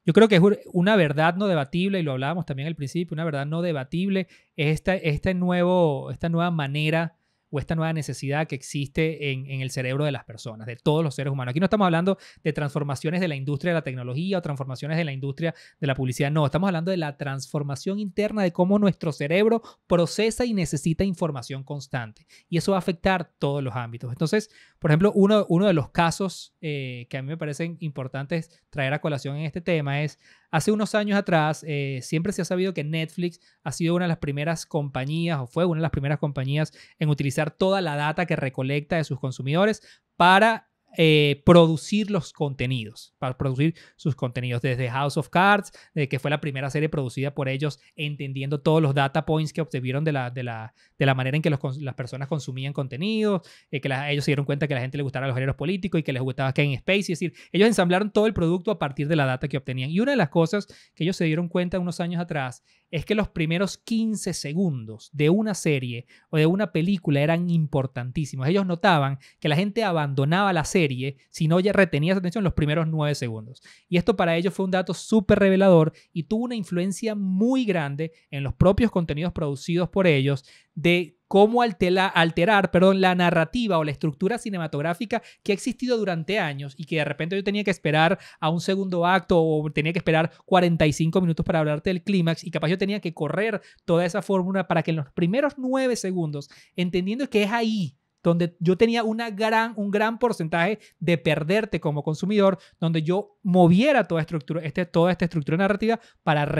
yo 0.06 0.14
creo 0.14 0.28
que 0.28 0.36
es 0.36 0.42
una 0.72 0.96
verdad 0.96 1.34
no 1.34 1.46
debatible, 1.46 2.00
y 2.00 2.02
lo 2.02 2.12
hablábamos 2.12 2.46
también 2.46 2.68
al 2.68 2.74
principio, 2.74 3.14
una 3.14 3.26
verdad 3.26 3.44
no 3.44 3.60
debatible 3.60 4.26
es 4.56 4.68
esta, 4.76 4.94
este 4.94 5.34
nuevo, 5.34 6.10
esta 6.10 6.30
nueva 6.30 6.50
manera 6.50 7.16
o 7.50 7.58
esta 7.58 7.74
nueva 7.74 7.92
necesidad 7.92 8.46
que 8.46 8.54
existe 8.54 9.30
en, 9.30 9.60
el 9.60 9.70
cerebro 9.70 10.04
de 10.04 10.12
las 10.12 10.24
personas, 10.24 10.66
de 10.66 10.76
todos 10.76 11.04
los 11.04 11.14
seres 11.14 11.32
humanos. 11.32 11.52
Aquí 11.52 11.60
no 11.60 11.66
estamos 11.66 11.84
hablando 11.84 12.18
de 12.42 12.52
transformaciones 12.52 13.20
de 13.20 13.28
la 13.28 13.36
industria 13.36 13.70
de 13.70 13.74
la 13.74 13.82
tecnología 13.82 14.38
o 14.38 14.42
transformaciones 14.42 14.96
de 14.96 15.04
la 15.04 15.12
industria 15.12 15.54
de 15.80 15.86
la 15.86 15.94
publicidad, 15.94 16.30
no, 16.30 16.44
estamos 16.44 16.68
hablando 16.68 16.90
de 16.90 16.96
la 16.96 17.16
transformación 17.16 17.98
interna 17.98 18.42
de 18.42 18.52
cómo 18.52 18.78
nuestro 18.78 19.12
cerebro 19.12 19.62
procesa 19.86 20.44
y 20.44 20.54
necesita 20.54 21.04
información 21.04 21.64
constante. 21.64 22.26
Y 22.48 22.58
eso 22.58 22.72
va 22.72 22.78
a 22.78 22.80
afectar 22.80 23.30
todos 23.38 23.62
los 23.62 23.74
ámbitos. 23.74 24.10
Entonces, 24.10 24.50
por 24.78 24.90
ejemplo, 24.90 25.12
uno, 25.14 25.66
de 25.66 25.72
los 25.72 25.90
casos 25.90 26.54
eh, 26.60 27.06
que 27.10 27.18
a 27.18 27.22
mí 27.22 27.28
me 27.28 27.36
parecen 27.36 27.76
importantes 27.80 28.50
traer 28.70 28.92
a 28.92 29.00
colación 29.00 29.36
en 29.36 29.44
este 29.44 29.60
tema 29.60 30.02
es 30.02 30.18
Hace 30.56 30.72
unos 30.72 30.94
años 30.94 31.18
atrás, 31.18 31.66
eh, 31.68 32.00
siempre 32.02 32.32
se 32.32 32.40
ha 32.40 32.46
sabido 32.46 32.72
que 32.72 32.82
Netflix 32.82 33.40
ha 33.62 33.72
sido 33.72 33.94
una 33.94 34.06
de 34.06 34.08
las 34.08 34.16
primeras 34.16 34.64
compañías, 34.64 35.38
o 35.38 35.46
fue 35.46 35.66
una 35.66 35.80
de 35.80 35.82
las 35.82 35.90
primeras 35.90 36.18
compañías 36.18 36.72
en 36.98 37.10
utilizar 37.10 37.50
toda 37.50 37.82
la 37.82 37.94
data 37.94 38.24
que 38.24 38.36
recolecta 38.36 38.96
de 38.96 39.04
sus 39.04 39.20
consumidores 39.20 39.82
para 40.16 40.70
eh, 40.96 41.42
producir 41.44 42.10
los 42.10 42.32
contenidos, 42.32 43.14
para 43.18 43.36
producir 43.36 43.74
sus 43.96 44.14
contenidos, 44.14 44.62
desde 44.62 44.88
House 44.88 45.16
of 45.16 45.28
Cards, 45.28 45.72
de 45.94 46.08
que 46.08 46.18
fue 46.18 46.30
la 46.30 46.40
primera 46.40 46.70
serie 46.70 46.88
producida 46.88 47.34
por 47.34 47.48
ellos, 47.48 47.78
entendiendo 47.96 48.60
todos 48.60 48.80
los 48.80 48.94
data 48.94 49.26
points 49.26 49.52
que 49.52 49.60
obtuvieron 49.60 50.04
de 50.04 50.12
la, 50.12 50.30
de 50.30 50.42
la, 50.42 50.74
de 50.98 51.06
la 51.06 51.14
manera 51.14 51.36
en 51.36 51.42
que 51.42 51.50
las 51.50 51.94
personas 51.94 52.28
consumían 52.28 52.72
contenido, 52.72 53.42
eh, 53.70 53.80
que 53.80 53.88
ellos 54.08 54.24
se 54.24 54.30
dieron 54.30 54.46
cuenta 54.46 54.66
que 54.66 54.74
a 54.74 54.76
la 54.76 54.80
gente 54.80 54.96
le 54.96 55.02
gustaban 55.02 55.28
los 55.28 55.36
géneros 55.36 55.56
políticos 55.56 56.00
y 56.00 56.02
que 56.02 56.12
les 56.12 56.22
gustaba 56.22 56.52
Kevin 56.52 56.72
Space, 56.74 57.12
es 57.12 57.20
decir, 57.20 57.34
ellos 57.52 57.68
ensamblaron 57.68 58.10
todo 58.10 58.26
el 58.26 58.32
producto 58.32 58.70
a 58.70 58.78
partir 58.78 59.08
de 59.08 59.16
la 59.16 59.26
data 59.26 59.48
que 59.48 59.56
obtenían. 59.56 59.90
Y 59.90 60.00
una 60.00 60.12
de 60.12 60.16
las 60.16 60.30
cosas 60.30 60.66
que 60.94 61.04
ellos 61.04 61.16
se 61.16 61.24
dieron 61.24 61.48
cuenta 61.48 61.78
unos 61.78 62.00
años 62.00 62.20
atrás 62.20 62.62
es 62.90 63.04
que 63.04 63.14
los 63.14 63.28
primeros 63.28 63.78
15 63.78 64.32
segundos 64.32 65.10
de 65.12 65.30
una 65.30 65.54
serie 65.54 66.06
o 66.30 66.36
de 66.36 66.46
una 66.46 66.72
película 66.72 67.20
eran 67.20 67.50
importantísimos. 67.50 68.48
Ellos 68.48 68.66
notaban 68.66 69.18
que 69.40 69.48
la 69.48 69.56
gente 69.56 69.84
abandonaba 69.84 70.52
la 70.52 70.64
serie 70.64 71.16
si 71.30 71.48
no 71.48 71.60
ya 71.60 71.72
retenía 71.72 72.14
su 72.14 72.18
atención 72.18 72.44
los 72.44 72.54
primeros 72.54 72.86
9 72.86 73.14
segundos. 73.14 73.62
Y 73.88 73.96
esto 73.96 74.16
para 74.16 74.36
ellos 74.36 74.54
fue 74.54 74.64
un 74.64 74.70
dato 74.70 74.94
súper 74.94 75.38
revelador 75.38 75.92
y 76.12 76.24
tuvo 76.24 76.44
una 76.44 76.54
influencia 76.54 77.14
muy 77.14 77.64
grande 77.64 78.12
en 78.30 78.44
los 78.44 78.54
propios 78.54 78.90
contenidos 78.90 79.32
producidos 79.32 79.88
por 79.88 80.06
ellos 80.06 80.44
de 80.74 81.15
cómo 81.28 81.62
altera- 81.62 82.06
alterar 82.08 82.70
perdón, 82.70 83.00
la 83.00 83.14
narrativa 83.14 83.78
o 83.78 83.84
la 83.84 83.90
estructura 83.90 84.38
cinematográfica 84.38 85.22
que 85.42 85.52
ha 85.52 85.54
existido 85.54 85.96
durante 85.98 86.38
años 86.38 86.74
y 86.76 86.84
que 86.84 86.96
de 86.96 87.04
repente 87.04 87.36
yo 87.36 87.44
tenía 87.44 87.64
que 87.64 87.70
esperar 87.70 88.18
a 88.40 88.50
un 88.50 88.60
segundo 88.60 89.06
acto 89.06 89.42
o 89.42 89.70
tenía 89.70 89.92
que 89.92 89.98
esperar 89.98 90.30
45 90.44 91.20
minutos 91.20 91.44
para 91.44 91.58
hablarte 91.60 91.90
del 91.90 92.02
clímax 92.02 92.44
y 92.44 92.50
capaz 92.50 92.68
yo 92.68 92.78
tenía 92.78 93.00
que 93.00 93.14
correr 93.14 93.60
toda 93.84 94.04
esa 94.04 94.22
fórmula 94.22 94.66
para 94.68 94.82
que 94.82 94.90
en 94.92 94.98
los 94.98 95.10
primeros 95.12 95.54
nueve 95.56 95.96
segundos, 95.96 96.48
entendiendo 96.76 97.28
que 97.28 97.42
es 97.44 97.52
ahí 97.52 97.96
donde 98.30 98.56
yo 98.58 98.76
tenía 98.76 99.04
una 99.04 99.30
gran, 99.30 99.72
un 99.76 99.90
gran 99.90 100.18
porcentaje 100.18 100.80
de 100.98 101.16
perderte 101.16 101.78
como 101.78 102.02
consumidor, 102.02 102.58
donde 102.80 103.02
yo 103.02 103.38
moviera 103.44 104.02
toda, 104.04 104.20
estructura, 104.20 104.62
este, 104.62 104.84
toda 104.84 105.12
esta 105.12 105.26
estructura 105.26 105.56
narrativa 105.56 106.00
para 106.24 106.52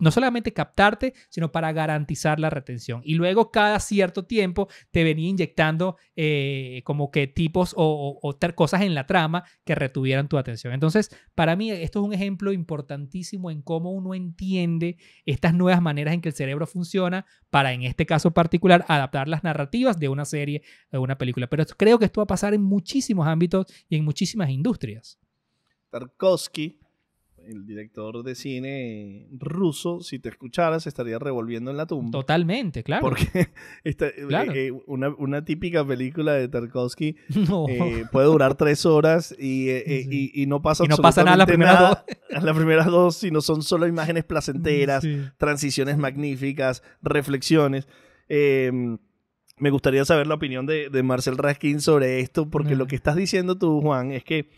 no 0.00 0.10
solamente 0.10 0.52
captarte, 0.52 1.14
sino 1.28 1.52
para 1.52 1.72
garantizar 1.72 2.40
la 2.40 2.50
retención. 2.50 3.00
Y 3.04 3.14
luego 3.14 3.52
cada 3.52 3.78
cierto 3.78 4.24
tiempo 4.24 4.68
te 4.90 5.04
venía 5.04 5.28
inyectando 5.28 5.96
eh, 6.16 6.82
como 6.84 7.12
que 7.12 7.28
tipos 7.28 7.74
o, 7.76 8.36
cosas 8.56 8.82
en 8.82 8.94
la 8.94 9.06
trama 9.06 9.44
que 9.64 9.76
retuvieran 9.76 10.28
tu 10.28 10.36
atención. 10.36 10.72
Entonces, 10.72 11.16
para 11.36 11.54
mí 11.54 11.70
esto 11.70 12.00
es 12.00 12.06
un 12.06 12.12
ejemplo 12.12 12.52
importantísimo 12.52 13.52
en 13.52 13.62
cómo 13.62 13.92
uno 13.92 14.14
entiende 14.14 14.96
estas 15.26 15.54
nuevas 15.54 15.80
maneras 15.80 16.14
en 16.14 16.20
que 16.20 16.30
el 16.30 16.34
cerebro 16.34 16.66
funciona 16.66 17.26
para, 17.50 17.72
en 17.72 17.82
este 17.84 18.04
caso 18.04 18.32
particular, 18.32 18.84
adaptar 18.88 19.28
las 19.28 19.44
narrativas 19.44 20.00
de 20.00 20.08
una 20.08 20.24
serie, 20.24 20.62
una 21.04 21.16
película. 21.18 21.46
Pero 21.48 21.64
creo 21.76 21.98
que 21.98 22.06
esto 22.06 22.20
va 22.20 22.24
a 22.24 22.26
pasar 22.26 22.54
en 22.54 22.62
muchísimos 22.62 23.26
ámbitos 23.26 23.66
y 23.88 23.96
en 23.96 24.04
muchísimas 24.04 24.50
industrias. 24.50 25.18
Tarkovsky, 25.90 26.78
el 27.46 27.66
director 27.66 28.22
de 28.22 28.34
cine 28.34 29.28
ruso, 29.32 30.00
si 30.00 30.18
te 30.18 30.30
escuchara, 30.30 30.80
se 30.80 30.88
estaría 30.88 31.18
revolviendo 31.18 31.70
en 31.70 31.76
la 31.76 31.86
tumba. 31.86 32.10
Totalmente, 32.10 32.82
claro. 32.82 33.02
Porque 33.02 33.48
esta- 33.84 34.08
eh, 34.08 34.24
Claro. 34.26 34.52
eh, 34.54 34.72
una, 34.86 35.10
una 35.10 35.44
típica 35.44 35.86
película 35.86 36.32
de 36.32 36.48
Tarkovsky 36.48 37.16
No. 37.48 37.66
eh, 37.68 38.04
puede 38.10 38.26
durar 38.26 38.54
tres 38.56 38.86
horas 38.86 39.34
y, 39.38 39.68
eh, 39.68 39.84
Sí. 40.08 40.30
y- 40.34 40.42
y 40.42 40.46
no 40.46 40.62
pasa 40.62 40.84
Y 40.84 40.88
no 40.88 40.96
pasa 40.96 41.22
nada 41.22 41.36
las 41.36 41.46
primeras 41.46 41.74
nada 41.80 42.04
Las 42.30 42.56
primeras 42.56 42.86
dos, 42.86 43.16
sino 43.16 43.42
son 43.42 43.62
solo 43.62 43.86
imágenes 43.86 44.24
placenteras, 44.88 45.02
Sí. 45.02 45.20
transiciones 45.36 45.98
magníficas, 45.98 46.82
reflexiones. 47.02 47.86
Eh, 48.30 48.96
me 49.56 49.70
gustaría 49.70 50.04
saber 50.04 50.26
la 50.26 50.34
opinión 50.34 50.66
de, 50.66 50.90
de 50.90 51.02
Marcel 51.02 51.36
Raskin 51.38 51.80
sobre 51.80 52.20
esto, 52.20 52.48
porque 52.50 52.74
lo 52.76 52.86
que 52.86 52.96
estás 52.96 53.16
diciendo 53.16 53.56
tú, 53.56 53.80
Juan, 53.80 54.10
es 54.12 54.24
que 54.24 54.50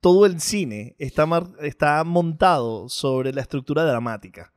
todo 0.00 0.26
el 0.26 0.40
cine 0.40 0.94
está, 0.98 1.26
está 1.60 2.04
montado 2.04 2.88
sobre 2.88 3.32
la 3.32 3.40
estructura 3.40 3.84
dramática. 3.84 4.52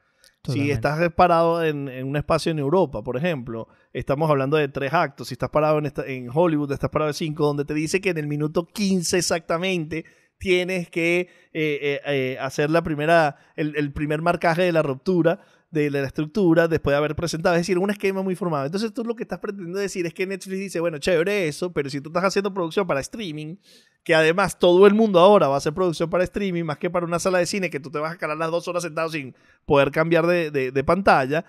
Si 0.54 0.72
estás 0.72 1.12
parado 1.14 1.64
en, 1.64 1.90
en 1.90 2.08
un 2.08 2.16
espacio 2.16 2.52
en 2.52 2.60
Europa, 2.60 3.02
por 3.04 3.18
ejemplo, 3.18 3.68
estamos 3.92 4.30
hablando 4.30 4.56
de 4.56 4.70
tres 4.70 4.94
actos. 4.94 5.28
Si 5.28 5.34
estás 5.34 5.50
parado 5.50 5.78
en, 5.80 5.86
esta- 5.88 6.06
en 6.06 6.30
Hollywood, 6.34 6.72
estás 6.72 6.90
parado 6.90 7.10
en 7.10 7.16
cinco, 7.16 7.46
donde 7.46 7.66
te 7.66 7.74
dice 7.74 8.00
que 8.00 8.12
en 8.12 8.18
el 8.18 8.28
minuto 8.28 8.66
15 8.66 9.18
exactamente 9.18 10.06
tienes 10.38 10.90
que 10.90 11.22
eh, 11.22 11.30
eh, 11.54 12.02
eh, 12.06 12.38
hacer 12.40 12.70
la 12.70 12.82
primera, 12.84 13.36
el, 13.56 13.76
el 13.76 13.92
primer 13.92 14.22
marcaje 14.22 14.62
de 14.62 14.72
la 14.72 14.84
ruptura 14.84 15.42
de 15.70 15.92
la 15.92 16.06
estructura 16.06 16.68
después 16.68 16.94
de 16.94 16.98
haber 16.98 17.16
presentado. 17.16 17.56
Es 17.56 17.62
decir, 17.62 17.78
un 17.78 17.90
esquema 17.90 18.22
muy 18.22 18.36
formado. 18.36 18.66
Entonces 18.66 18.94
tú 18.94 19.04
lo 19.04 19.16
que 19.16 19.24
estás 19.24 19.40
pretendiendo 19.40 19.80
decir 19.80 20.06
es 20.06 20.14
que 20.14 20.26
Netflix 20.26 20.60
dice, 20.60 20.80
bueno, 20.80 20.98
chévere 20.98 21.48
eso, 21.48 21.74
pero 21.74 21.90
si 21.90 22.00
tú 22.02 22.10
estás 22.10 22.24
haciendo 22.24 22.54
producción 22.54 22.88
para 22.88 23.02
streaming, 23.02 23.58
que 24.04 24.16
además 24.16 24.58
todo 24.58 24.88
el 24.88 24.94
mundo 24.94 25.20
ahora 25.20 25.50
va 25.50 25.56
a 25.56 25.58
hacer 25.58 25.74
producción 25.74 26.10
para 26.10 26.24
streaming, 26.24 26.64
más 26.64 26.78
que 26.78 26.90
para 26.90 27.06
una 27.06 27.20
sala 27.20 27.40
de 27.40 27.46
cine 27.46 27.70
que 27.70 27.80
tú 27.82 27.92
te 27.92 28.00
vas 28.00 28.14
a 28.14 28.18
calar 28.18 28.38
las 28.38 28.50
dos 28.52 28.68
horas 28.70 28.84
sentado 28.84 29.10
sin 29.10 29.36
poder 29.66 29.92
cambiar 29.92 30.26
de, 30.26 30.50
de- 30.52 30.84
pantalla, 30.86 31.44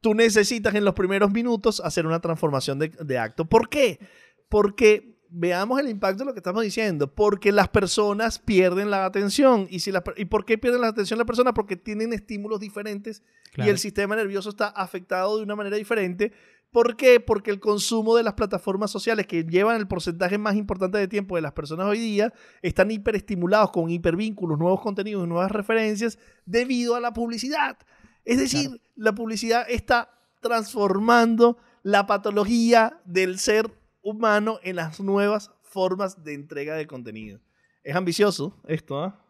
tú 0.00 0.14
necesitas 0.14 0.74
en 0.74 0.84
los 0.84 0.94
primeros 0.94 1.30
minutos 1.30 1.80
hacer 1.80 2.06
una 2.06 2.20
transformación 2.20 2.80
de, 2.80 2.88
de 2.88 3.18
acto. 3.18 3.44
¿Por 3.44 3.68
qué? 3.68 4.00
Porque 4.48 5.19
veamos 5.30 5.78
el 5.80 5.88
impacto 5.88 6.20
de 6.20 6.26
lo 6.26 6.32
que 6.34 6.40
estamos 6.40 6.62
diciendo. 6.62 7.14
Porque 7.14 7.52
las 7.52 7.68
personas 7.68 8.38
pierden 8.38 8.90
la 8.90 9.04
atención. 9.04 9.66
¿Y, 9.70 9.80
si 9.80 9.92
la 9.92 10.02
¿Y 10.16 10.26
por 10.26 10.44
qué 10.44 10.58
pierden 10.58 10.80
la 10.80 10.88
atención 10.88 11.18
las 11.18 11.26
personas? 11.26 11.52
Porque 11.54 11.76
tienen 11.76 12.12
estímulos 12.12 12.60
diferentes 12.60 13.22
y 13.52 13.54
Claro. 13.54 13.70
el 13.70 13.78
sistema 13.78 14.14
nervioso 14.16 14.48
está 14.50 14.68
afectado 14.68 15.36
de 15.38 15.42
una 15.42 15.56
manera 15.56 15.76
diferente. 15.76 16.32
¿Por 16.70 16.96
qué? 16.96 17.18
Porque 17.18 17.50
el 17.50 17.58
consumo 17.58 18.14
de 18.16 18.22
las 18.22 18.34
plataformas 18.34 18.92
sociales 18.92 19.26
que 19.26 19.42
llevan 19.42 19.76
el 19.76 19.88
porcentaje 19.88 20.38
más 20.38 20.54
importante 20.54 20.98
de 20.98 21.08
tiempo 21.08 21.34
de 21.34 21.42
las 21.42 21.52
personas 21.52 21.86
hoy 21.86 21.98
día 21.98 22.32
están 22.62 22.92
hiperestimulados 22.92 23.72
con 23.72 23.90
hipervínculos, 23.90 24.56
nuevos 24.56 24.80
contenidos 24.80 25.24
y 25.24 25.28
nuevas 25.28 25.50
referencias 25.50 26.16
debido 26.46 26.94
a 26.94 27.00
la 27.00 27.12
publicidad. 27.12 27.76
Es 28.24 28.38
decir, 28.38 28.68
Claro. 28.68 28.82
la 28.94 29.14
publicidad 29.16 29.66
está 29.68 30.10
transformando 30.40 31.56
la 31.82 32.06
patología 32.06 33.00
del 33.04 33.38
ser 33.38 33.70
humano 34.02 34.58
en 34.62 34.76
las 34.76 35.00
nuevas 35.00 35.50
formas 35.62 36.22
de 36.24 36.34
entrega 36.34 36.74
de 36.74 36.86
contenido. 36.86 37.40
Es 37.82 37.96
ambicioso 37.96 38.60
esto, 38.66 39.02
¿ah? 39.02 39.24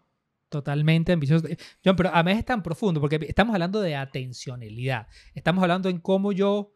Totalmente 0.49 1.13
ambicioso. 1.13 1.47
John, 1.85 1.95
pero 1.95 2.13
a 2.13 2.23
mí 2.25 2.33
es 2.33 2.45
tan 2.45 2.63
profundo 2.63 3.01
porque 3.01 3.19
estamos 3.29 3.55
hablando 3.55 3.81
de 3.81 3.95
atencionalidad. 3.95 5.07
Estamos 5.33 5.63
hablando 5.63 5.89
en 5.89 6.01
cómo 6.01 6.33
yo 6.33 6.73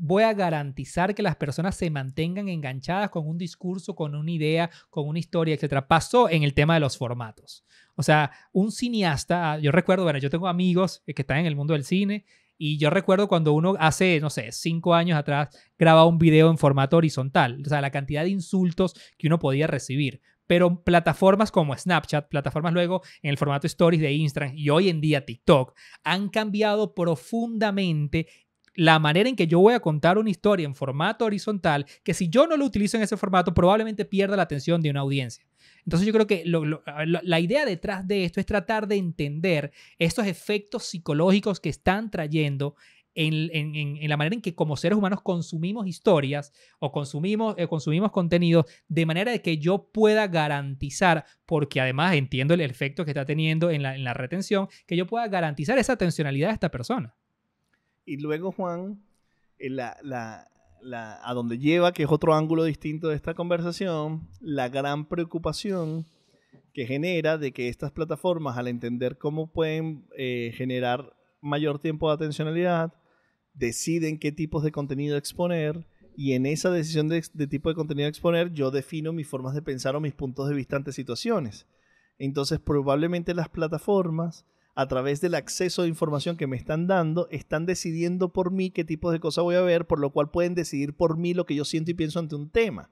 voy 0.00 0.22
a 0.22 0.32
garantizar 0.32 1.14
que 1.14 1.22
las 1.22 1.36
personas 1.36 1.74
se 1.74 1.90
mantengan 1.90 2.48
enganchadas 2.48 3.10
con 3.10 3.26
un 3.26 3.38
discurso, 3.38 3.96
con 3.96 4.14
una 4.14 4.30
idea, 4.30 4.70
con 4.90 5.08
una 5.08 5.18
historia, 5.18 5.54
etc. 5.54 5.84
Pasó 5.88 6.28
en 6.28 6.42
el 6.42 6.54
tema 6.54 6.74
de 6.74 6.80
los 6.80 6.98
formatos. 6.98 7.64
O 7.96 8.02
sea, 8.02 8.30
un 8.52 8.70
cineasta, 8.70 9.52
ah, 9.52 9.58
yo 9.58 9.72
recuerdo, 9.72 10.04
bueno, 10.04 10.18
yo 10.20 10.30
tengo 10.30 10.46
amigos 10.46 11.02
que 11.04 11.22
están 11.22 11.38
en 11.38 11.46
el 11.46 11.56
mundo 11.56 11.72
del 11.72 11.84
cine 11.84 12.24
y 12.58 12.76
yo 12.76 12.90
recuerdo 12.90 13.28
cuando 13.28 13.52
uno 13.52 13.74
hace, 13.78 14.20
no 14.20 14.28
sé, 14.30 14.52
cinco 14.52 14.94
años 14.94 15.16
atrás 15.16 15.56
grababa 15.78 16.06
un 16.06 16.18
video 16.18 16.50
en 16.50 16.58
formato 16.58 16.96
horizontal. 16.96 17.62
O 17.64 17.68
sea, 17.68 17.80
la 17.80 17.90
cantidad 17.90 18.24
de 18.24 18.30
insultos 18.30 18.94
que 19.16 19.28
uno 19.28 19.38
podía 19.38 19.66
recibir 19.66 20.20
pero 20.48 20.82
plataformas 20.82 21.52
como 21.52 21.76
Snapchat, 21.76 22.28
plataformas 22.28 22.72
luego 22.72 23.02
en 23.22 23.30
el 23.30 23.36
formato 23.36 23.68
Stories 23.68 24.00
de 24.00 24.12
Instagram 24.12 24.56
y 24.56 24.70
hoy 24.70 24.88
en 24.88 25.00
día 25.00 25.24
TikTok 25.24 25.74
han 26.02 26.30
cambiado 26.30 26.94
profundamente 26.94 28.26
la 28.74 28.98
manera 28.98 29.28
en 29.28 29.36
que 29.36 29.46
yo 29.46 29.60
voy 29.60 29.74
a 29.74 29.80
contar 29.80 30.18
una 30.18 30.30
historia 30.30 30.64
en 30.64 30.74
formato 30.74 31.24
horizontal, 31.24 31.84
que 32.02 32.14
si 32.14 32.28
yo 32.28 32.46
no 32.46 32.56
lo 32.56 32.64
utilizo 32.64 32.96
en 32.96 33.02
ese 33.02 33.16
formato, 33.16 33.52
probablemente 33.52 34.04
pierda 34.04 34.36
la 34.36 34.44
atención 34.44 34.80
de 34.80 34.90
una 34.90 35.00
audiencia. 35.00 35.44
Entonces 35.88 36.06
yo 36.06 36.12
creo 36.12 36.26
que 36.26 36.42
la 36.44 37.40
idea 37.40 37.64
detrás 37.64 38.06
de 38.06 38.26
esto 38.26 38.40
es 38.40 38.44
tratar 38.44 38.86
de 38.86 38.96
entender 38.96 39.72
estos 39.98 40.26
efectos 40.26 40.84
psicológicos 40.84 41.60
que 41.60 41.70
están 41.70 42.10
trayendo 42.10 42.76
en, 43.14 44.06
la 44.06 44.18
manera 44.18 44.34
en 44.34 44.42
que 44.42 44.54
como 44.54 44.76
seres 44.76 44.98
humanos 44.98 45.22
consumimos 45.22 45.86
historias 45.86 46.52
o 46.78 46.92
consumimos, 46.92 47.54
eh, 47.56 47.66
consumimos 47.66 48.12
contenido 48.12 48.66
de 48.86 49.06
manera 49.06 49.32
de 49.32 49.40
que 49.40 49.56
yo 49.56 49.88
pueda 49.90 50.26
garantizar, 50.26 51.24
porque 51.46 51.80
además 51.80 52.14
entiendo 52.16 52.52
el 52.52 52.60
efecto 52.60 53.06
que 53.06 53.12
está 53.12 53.24
teniendo 53.24 53.70
en 53.70 53.82
la, 53.82 53.96
en 53.96 54.04
la 54.04 54.12
retención, 54.12 54.68
que 54.86 54.94
yo 54.94 55.06
pueda 55.06 55.26
garantizar 55.28 55.78
esa 55.78 55.94
atencionalidad 55.94 56.48
de 56.48 56.54
esta 56.54 56.70
persona. 56.70 57.14
Y 58.04 58.18
luego, 58.18 58.52
Juan, 58.52 59.02
eh, 59.58 59.70
la- 59.70 60.50
la- 60.82 61.18
a 61.22 61.34
donde 61.34 61.58
lleva, 61.58 61.92
que 61.92 62.04
es 62.04 62.10
otro 62.10 62.34
ángulo 62.34 62.64
distinto 62.64 63.08
de 63.08 63.16
esta 63.16 63.34
conversación, 63.34 64.28
la 64.40 64.68
gran 64.68 65.06
preocupación 65.06 66.06
que 66.72 66.86
genera 66.86 67.38
de 67.38 67.52
que 67.52 67.68
estas 67.68 67.90
plataformas, 67.90 68.56
al 68.56 68.68
entender 68.68 69.18
cómo 69.18 69.52
pueden 69.52 70.06
eh, 70.16 70.52
generar 70.54 71.12
mayor 71.40 71.78
tiempo 71.78 72.08
de 72.08 72.14
atencionalidad, 72.14 72.92
deciden 73.54 74.18
qué 74.18 74.32
tipos 74.32 74.62
de 74.62 74.72
contenido 74.72 75.16
exponer 75.16 75.86
y 76.16 76.32
en 76.32 76.46
esa 76.46 76.70
decisión 76.70 77.08
de, 77.08 77.20
tipo 77.48 77.68
de 77.68 77.74
contenido 77.74 78.08
exponer 78.08 78.52
yo 78.52 78.70
defino 78.70 79.12
mis 79.12 79.28
formas 79.28 79.54
de 79.54 79.62
pensar 79.62 79.96
o 79.96 80.00
mis 80.00 80.14
puntos 80.14 80.48
de 80.48 80.54
vista 80.54 80.76
ante 80.76 80.92
situaciones. 80.92 81.66
Entonces 82.18 82.58
probablemente 82.58 83.34
las 83.34 83.48
plataformas 83.48 84.44
a 84.78 84.86
través 84.86 85.20
del 85.20 85.34
acceso 85.34 85.82
de 85.82 85.88
información 85.88 86.36
que 86.36 86.46
me 86.46 86.56
están 86.56 86.86
dando, 86.86 87.26
están 87.32 87.66
decidiendo 87.66 88.32
por 88.32 88.52
mí 88.52 88.70
qué 88.70 88.84
tipo 88.84 89.10
de 89.10 89.18
cosas 89.18 89.42
voy 89.42 89.56
a 89.56 89.60
ver, 89.60 89.88
por 89.88 89.98
lo 89.98 90.12
cual 90.12 90.30
pueden 90.30 90.54
decidir 90.54 90.94
por 90.94 91.18
mí 91.18 91.34
lo 91.34 91.46
que 91.46 91.56
yo 91.56 91.64
siento 91.64 91.90
y 91.90 91.94
pienso 91.94 92.20
ante 92.20 92.36
un 92.36 92.48
tema. 92.48 92.88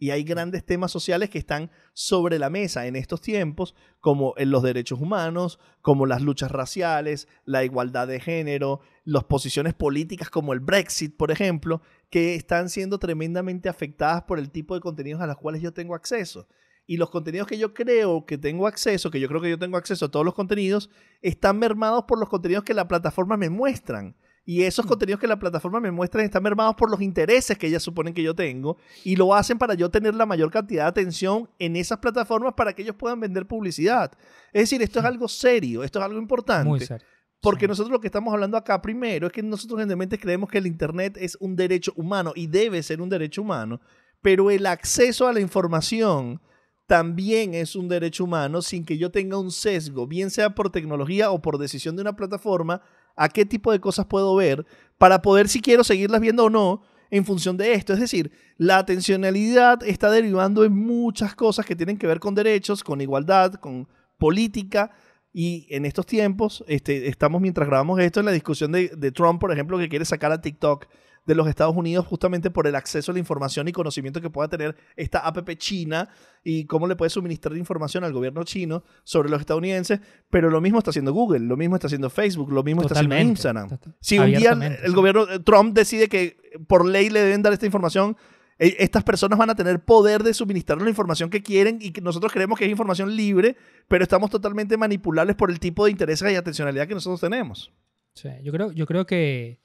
Y 0.00 0.10
hay 0.10 0.24
grandes 0.24 0.66
temas 0.66 0.90
sociales 0.90 1.30
que 1.30 1.38
están 1.38 1.70
sobre 1.92 2.40
la 2.40 2.50
mesa 2.50 2.88
en 2.88 2.96
estos 2.96 3.20
tiempos, 3.20 3.76
como 4.00 4.34
en 4.36 4.50
los 4.50 4.64
derechos 4.64 5.00
humanos, 5.00 5.60
como 5.80 6.06
las 6.06 6.22
luchas 6.22 6.50
raciales, 6.50 7.28
la 7.44 7.62
igualdad 7.62 8.08
de 8.08 8.18
género, 8.18 8.80
las 9.04 9.22
posiciones 9.22 9.74
políticas 9.74 10.30
como 10.30 10.52
el 10.52 10.58
Brexit, 10.58 11.16
por 11.16 11.30
ejemplo, 11.30 11.82
que 12.10 12.34
están 12.34 12.68
siendo 12.68 12.98
tremendamente 12.98 13.68
afectadas 13.68 14.24
por 14.24 14.40
el 14.40 14.50
tipo 14.50 14.74
de 14.74 14.80
contenidos 14.80 15.20
a 15.20 15.28
los 15.28 15.36
cuales 15.36 15.62
yo 15.62 15.72
tengo 15.72 15.94
acceso. 15.94 16.48
Y 16.90 16.96
los 16.96 17.10
contenidos 17.10 17.46
que 17.46 17.58
yo 17.58 17.74
creo 17.74 18.24
que 18.24 18.38
tengo 18.38 18.66
acceso, 18.66 19.10
que 19.10 19.20
yo 19.20 19.28
creo 19.28 19.42
que 19.42 19.50
yo 19.50 19.58
tengo 19.58 19.76
acceso 19.76 20.06
a 20.06 20.10
todos 20.10 20.24
los 20.24 20.34
contenidos, 20.34 20.88
están 21.20 21.58
mermados 21.58 22.04
por 22.08 22.18
los 22.18 22.30
contenidos 22.30 22.64
que 22.64 22.72
la 22.72 22.88
plataforma 22.88 23.36
me 23.36 23.50
muestran. 23.50 24.16
Y 24.46 24.62
esos 24.62 24.86
contenidos 24.86 25.20
que 25.20 25.26
la 25.26 25.38
plataforma 25.38 25.80
me 25.80 25.90
muestra 25.90 26.24
están 26.24 26.42
mermados 26.42 26.74
por 26.76 26.90
los 26.90 27.02
intereses 27.02 27.58
que 27.58 27.66
ellas 27.66 27.82
suponen 27.82 28.14
que 28.14 28.22
yo 28.22 28.34
tengo 28.34 28.78
y 29.04 29.16
lo 29.16 29.34
hacen 29.34 29.58
para 29.58 29.74
yo 29.74 29.90
tener 29.90 30.14
la 30.14 30.24
mayor 30.24 30.50
cantidad 30.50 30.84
de 30.84 30.88
atención 30.88 31.50
en 31.58 31.76
esas 31.76 31.98
plataformas 31.98 32.54
para 32.54 32.72
que 32.72 32.80
ellos 32.80 32.96
puedan 32.96 33.20
vender 33.20 33.46
publicidad. 33.46 34.10
Es 34.54 34.62
decir, 34.62 34.80
esto 34.80 35.00
es 35.00 35.04
algo 35.04 35.28
serio, 35.28 35.84
esto 35.84 35.98
es 35.98 36.04
algo 36.06 36.18
importante. 36.18 36.66
Muy 36.70 36.80
serio. 36.80 37.06
Porque 37.42 37.66
Sí. 37.66 37.68
nosotros 37.68 37.92
lo 37.92 38.00
que 38.00 38.06
estamos 38.08 38.32
hablando 38.32 38.56
acá 38.56 38.80
primero 38.80 39.26
es 39.26 39.32
que 39.34 39.42
nosotros 39.42 39.78
generalmente 39.78 40.18
creemos 40.18 40.48
que 40.48 40.56
el 40.56 40.66
Internet 40.66 41.18
es 41.20 41.36
un 41.38 41.54
derecho 41.54 41.92
humano 41.96 42.32
y 42.34 42.46
debe 42.46 42.82
ser 42.82 43.02
un 43.02 43.10
derecho 43.10 43.42
humano, 43.42 43.82
pero 44.22 44.50
el 44.50 44.64
acceso 44.64 45.28
a 45.28 45.34
la 45.34 45.40
información 45.40 46.40
también 46.88 47.52
es 47.52 47.76
un 47.76 47.86
derecho 47.86 48.24
humano 48.24 48.62
sin 48.62 48.82
que 48.82 48.96
yo 48.96 49.10
tenga 49.10 49.38
un 49.38 49.50
sesgo, 49.50 50.06
bien 50.06 50.30
sea 50.30 50.54
por 50.54 50.70
tecnología 50.70 51.30
o 51.30 51.42
por 51.42 51.58
decisión 51.58 51.94
de 51.94 52.00
una 52.00 52.16
plataforma, 52.16 52.80
a 53.14 53.28
qué 53.28 53.44
tipo 53.44 53.70
de 53.70 53.78
cosas 53.78 54.06
puedo 54.06 54.34
ver 54.34 54.64
para 54.96 55.20
poder 55.20 55.48
si 55.48 55.60
quiero 55.60 55.84
seguirlas 55.84 56.22
viendo 56.22 56.46
o 56.46 56.50
no 56.50 56.80
en 57.10 57.26
función 57.26 57.58
de 57.58 57.74
esto. 57.74 57.92
Es 57.92 58.00
decir, 58.00 58.32
la 58.56 58.78
atencionalidad 58.78 59.82
está 59.82 60.10
derivando 60.10 60.64
en 60.64 60.72
muchas 60.74 61.34
cosas 61.34 61.66
que 61.66 61.76
tienen 61.76 61.98
que 61.98 62.06
ver 62.06 62.20
con 62.20 62.34
derechos, 62.34 62.82
con 62.82 63.02
igualdad, 63.02 63.52
con 63.56 63.86
política. 64.16 64.90
Y 65.30 65.66
en 65.68 65.84
estos 65.84 66.06
tiempos, 66.06 66.64
este, 66.68 67.08
estamos 67.08 67.42
mientras 67.42 67.68
grabamos 67.68 68.00
esto 68.00 68.20
en 68.20 68.26
la 68.26 68.32
discusión 68.32 68.72
de, 68.72 68.88
de 68.96 69.12
Trump, 69.12 69.38
por 69.38 69.52
ejemplo, 69.52 69.76
que 69.76 69.90
quiere 69.90 70.06
sacar 70.06 70.32
a 70.32 70.40
TikTok 70.40 70.86
de 71.28 71.34
los 71.34 71.46
Estados 71.46 71.76
Unidos 71.76 72.06
justamente 72.06 72.50
por 72.50 72.66
el 72.66 72.74
acceso 72.74 73.12
a 73.12 73.14
la 73.14 73.18
información 73.18 73.68
y 73.68 73.72
conocimiento 73.72 74.22
que 74.22 74.30
pueda 74.30 74.48
tener 74.48 74.74
esta 74.96 75.18
app 75.18 75.46
china 75.58 76.08
y 76.42 76.64
cómo 76.64 76.86
le 76.86 76.96
puede 76.96 77.10
suministrar 77.10 77.54
información 77.58 78.02
al 78.02 78.14
gobierno 78.14 78.44
chino 78.44 78.82
sobre 79.04 79.28
los 79.28 79.38
estadounidenses. 79.38 80.00
Pero 80.30 80.48
lo 80.48 80.62
mismo 80.62 80.78
está 80.78 80.88
haciendo 80.88 81.12
Google, 81.12 81.40
lo 81.40 81.58
mismo 81.58 81.76
está 81.76 81.86
haciendo 81.86 82.08
Facebook, 82.08 82.50
lo 82.50 82.62
mismo 82.62 82.80
está 82.80 82.94
haciendo. 82.94 83.18
Instagram. 83.18 83.78
Si 84.00 84.18
un 84.18 84.32
día 84.32 84.52
el, 84.52 84.86
sí. 84.86 84.92
gobierno 84.94 85.28
eh, 85.30 85.38
Trump 85.40 85.74
decide 85.74 86.08
que 86.08 86.38
por 86.66 86.86
ley 86.86 87.10
le 87.10 87.20
deben 87.20 87.42
dar 87.42 87.52
esta 87.52 87.66
información, 87.66 88.16
eh, 88.58 88.76
estas 88.78 89.04
personas 89.04 89.38
van 89.38 89.50
a 89.50 89.54
tener 89.54 89.80
poder 89.80 90.22
de 90.22 90.32
suministrar 90.32 90.80
la 90.80 90.88
información 90.88 91.28
que 91.28 91.42
quieren 91.42 91.78
y 91.82 91.90
que 91.90 92.00
nosotros 92.00 92.32
creemos 92.32 92.58
que 92.58 92.64
es 92.64 92.70
información 92.70 93.14
libre, 93.14 93.54
pero 93.86 94.02
estamos 94.02 94.30
totalmente 94.30 94.78
manipulables 94.78 95.36
por 95.36 95.50
el 95.50 95.60
tipo 95.60 95.84
de 95.84 95.90
intereses 95.90 96.32
y 96.32 96.36
atencionalidad 96.36 96.88
que 96.88 96.94
nosotros 96.94 97.20
tenemos. 97.20 97.70
Sí, 98.14 98.30
yo 98.42 98.50
creo, 98.50 98.72
yo 98.72 98.86
creo 98.86 99.04
que 99.04 99.60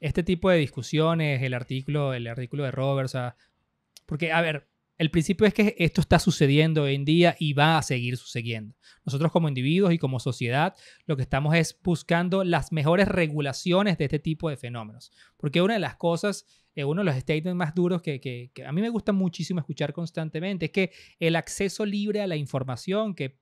este 0.00 0.22
tipo 0.22 0.50
de 0.50 0.58
discusiones, 0.58 1.42
el 1.42 1.54
artículo, 1.54 2.14
el 2.14 2.26
artículo 2.26 2.64
de 2.64 2.70
Roberts, 2.70 3.16
porque, 4.06 4.32
a 4.32 4.40
ver, 4.40 4.68
el 4.96 5.10
principio 5.12 5.46
es 5.46 5.54
que 5.54 5.76
esto 5.78 6.00
está 6.00 6.18
sucediendo 6.18 6.82
hoy 6.82 6.96
en 6.96 7.04
día 7.04 7.36
y 7.38 7.52
va 7.52 7.78
a 7.78 7.82
seguir 7.82 8.16
sucediendo. 8.16 8.74
Nosotros 9.04 9.30
como 9.30 9.46
individuos 9.48 9.92
y 9.92 9.98
como 9.98 10.18
sociedad 10.18 10.74
lo 11.06 11.16
que 11.16 11.22
estamos 11.22 11.54
es 11.54 11.78
buscando 11.84 12.42
las 12.42 12.72
mejores 12.72 13.06
regulaciones 13.06 13.96
de 13.96 14.06
este 14.06 14.18
tipo 14.18 14.50
de 14.50 14.56
fenómenos. 14.56 15.12
Porque 15.36 15.62
una 15.62 15.74
de 15.74 15.80
las 15.80 15.94
cosas, 15.96 16.46
eh, 16.74 16.82
uno 16.84 17.02
de 17.02 17.04
los 17.04 17.14
statements 17.14 17.54
más 17.56 17.74
duros 17.76 18.02
que, 18.02 18.20
que- 18.20 18.50
que 18.52 18.64
a 18.64 18.72
mí 18.72 18.80
me 18.80 18.88
gusta 18.88 19.12
muchísimo 19.12 19.60
escuchar 19.60 19.92
constantemente 19.92 20.66
es 20.66 20.72
que 20.72 20.90
el 21.20 21.36
acceso 21.36 21.86
libre 21.86 22.20
a 22.20 22.26
la 22.26 22.34
información 22.36 23.14
que 23.14 23.38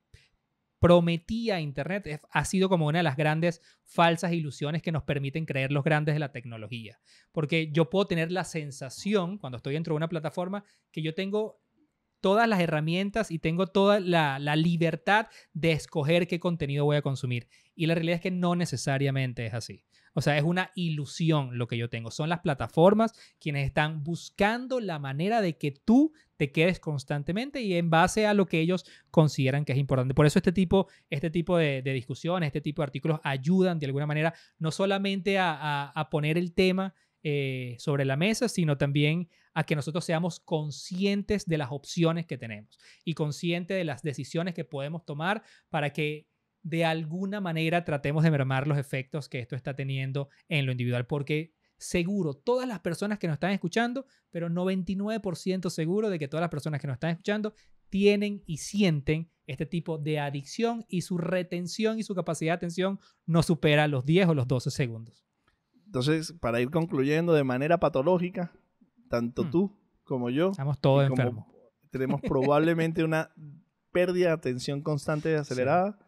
prometía 0.79 1.61
Internet 1.61 2.21
ha 2.31 2.45
sido 2.45 2.69
como 2.69 2.87
una 2.87 2.99
de 2.99 3.05
las 3.05 3.17
grandes 3.17 3.63
falsas 3.83 4.33
ilusiones 4.33 4.83
que 4.83 4.93
nos 4.93 5.05
permiten 5.05 5.47
creer 5.47 5.73
los 5.73 5.85
grandes 5.85 6.15
de 6.15 6.19
la 6.19 6.33
tecnología. 6.33 7.01
Porque 7.33 7.71
yo 7.73 7.91
puedo 7.91 8.07
tener 8.07 8.31
la 8.31 8.45
sensación, 8.45 9.39
cuando 9.39 9.57
estoy 9.57 9.75
dentro 9.75 9.95
de 9.95 9.97
una 9.97 10.09
plataforma, 10.09 10.65
que 10.93 11.03
yo 11.03 11.15
tengo 11.15 11.61
todas 12.21 12.49
las 12.49 12.61
herramientas 12.61 13.31
y 13.31 13.39
tengo 13.39 13.67
toda 13.67 14.01
la, 14.01 14.39
la 14.39 14.57
libertad 14.57 15.29
de 15.53 15.73
escoger 15.73 16.27
qué 16.27 16.41
contenido 16.41 16.85
voy 16.85 16.97
a 16.97 17.03
consumir. 17.03 17.49
Y 17.75 17.87
la 17.87 17.95
realidad 17.95 18.17
es 18.17 18.23
que 18.23 18.31
no 18.31 18.57
necesariamente 18.57 19.47
es 19.47 19.55
así. 19.55 19.85
O 20.17 20.23
sea, 20.23 20.39
es 20.39 20.45
una 20.45 20.71
ilusión 20.75 21.59
lo 21.59 21.69
que 21.69 21.77
yo 21.77 21.91
tengo. 21.91 22.11
Son 22.11 22.31
las 22.31 22.41
plataformas 22.41 23.13
quienes 23.39 23.67
están 23.67 24.03
buscando 24.03 24.81
la 24.81 24.99
manera 24.99 25.43
de 25.43 25.59
que 25.59 25.73
tú 25.73 26.15
te 26.39 26.53
quedes 26.53 26.81
constantemente 26.81 27.61
y 27.61 27.75
en 27.75 27.91
base 27.91 28.27
a 28.27 28.33
lo 28.33 28.47
que 28.47 28.61
ellos 28.61 28.87
consideran 29.11 29.67
que 29.67 29.73
es 29.73 29.79
importante. 29.79 30.15
Por 30.15 30.25
eso 30.25 30.39
este 30.39 30.53
tipo, 30.53 30.89
este 31.11 31.29
tipo 31.29 31.59
de, 31.59 31.83
de 31.83 31.93
discusiones, 31.93 32.47
este 32.47 32.63
tipo 32.63 32.81
de 32.81 32.85
artículos 32.85 33.21
ayudan 33.25 33.79
de 33.79 33.87
alguna 33.87 34.07
manera 34.07 34.33
no 34.59 34.71
solamente 34.71 35.39
a, 35.39 36.09
poner 36.11 36.39
el 36.39 36.55
tema 36.55 36.95
eh, 37.23 37.77
sobre 37.79 38.07
la 38.07 38.17
mesa, 38.17 38.49
sino 38.49 38.79
también 38.79 39.29
a 39.53 39.65
que 39.65 39.77
nosotros 39.77 40.03
seamos 40.03 40.41
conscientes 40.41 41.45
de 41.47 41.59
las 41.59 41.73
opciones 41.73 42.25
que 42.25 42.39
tenemos 42.39 42.79
y 43.05 43.13
conscientes 43.13 43.77
de 43.77 43.85
las 43.85 44.03
decisiones 44.03 44.55
que 44.55 44.65
podemos 44.65 45.05
tomar 45.05 45.43
para 45.69 45.93
que 45.93 46.27
de 46.69 46.85
alguna 46.85 47.41
manera 47.41 47.85
tratemos 47.85 48.25
de 48.25 48.31
mermar 48.33 48.67
los 48.67 48.77
efectos 48.77 49.29
que 49.29 49.39
esto 49.39 49.55
está 49.55 49.77
teniendo 49.77 50.29
en 50.49 50.67
lo 50.67 50.73
individual, 50.73 51.07
porque 51.07 51.53
seguro, 51.79 52.35
todas 52.35 52.67
las 52.67 52.81
personas 52.81 53.21
que 53.21 53.29
nos 53.29 53.35
están 53.35 53.53
escuchando, 53.53 54.05
pero 54.33 54.49
99% 54.49 55.71
seguro 55.71 56.11
de 56.11 56.19
que 56.19 56.27
todas 56.27 56.41
las 56.43 56.51
personas 56.51 56.81
que 56.81 56.89
nos 56.89 56.95
están 56.95 57.11
escuchando 57.11 57.55
tienen 57.89 58.43
y 58.47 58.57
sienten 58.57 59.31
este 59.47 59.65
tipo 59.65 59.97
de 59.97 60.19
adicción 60.19 60.85
y 60.89 61.03
su 61.03 61.19
retención 61.19 62.01
y 62.01 62.03
su 62.03 62.17
capacidad 62.17 62.53
de 62.55 62.57
atención 62.57 62.99
no 63.27 63.45
supera 63.45 63.87
los 63.87 64.05
10 64.05 64.29
o 64.29 64.35
los 64.35 64.49
12 64.49 64.73
segundos. 64.73 65.25
Entonces, 65.85 66.33
para 66.41 66.61
ir 66.61 66.71
concluyendo 66.71 67.33
de 67.33 67.45
manera 67.45 67.79
patológica, 67.79 68.53
tanto 69.09 69.45
Hmm. 69.45 69.51
tú 69.53 69.77
como 70.03 70.31
yo 70.31 70.51
Estamos 70.51 70.81
todos 70.81 71.07
enfermos. 71.07 71.45
tenemos 71.91 72.21
probablemente 72.23 73.05
una 73.05 73.31
pérdida 73.93 74.29
de 74.29 74.33
atención 74.35 74.83
constante 74.83 75.31
y 75.31 75.35
acelerada, 75.35 75.97
Sí. 76.01 76.06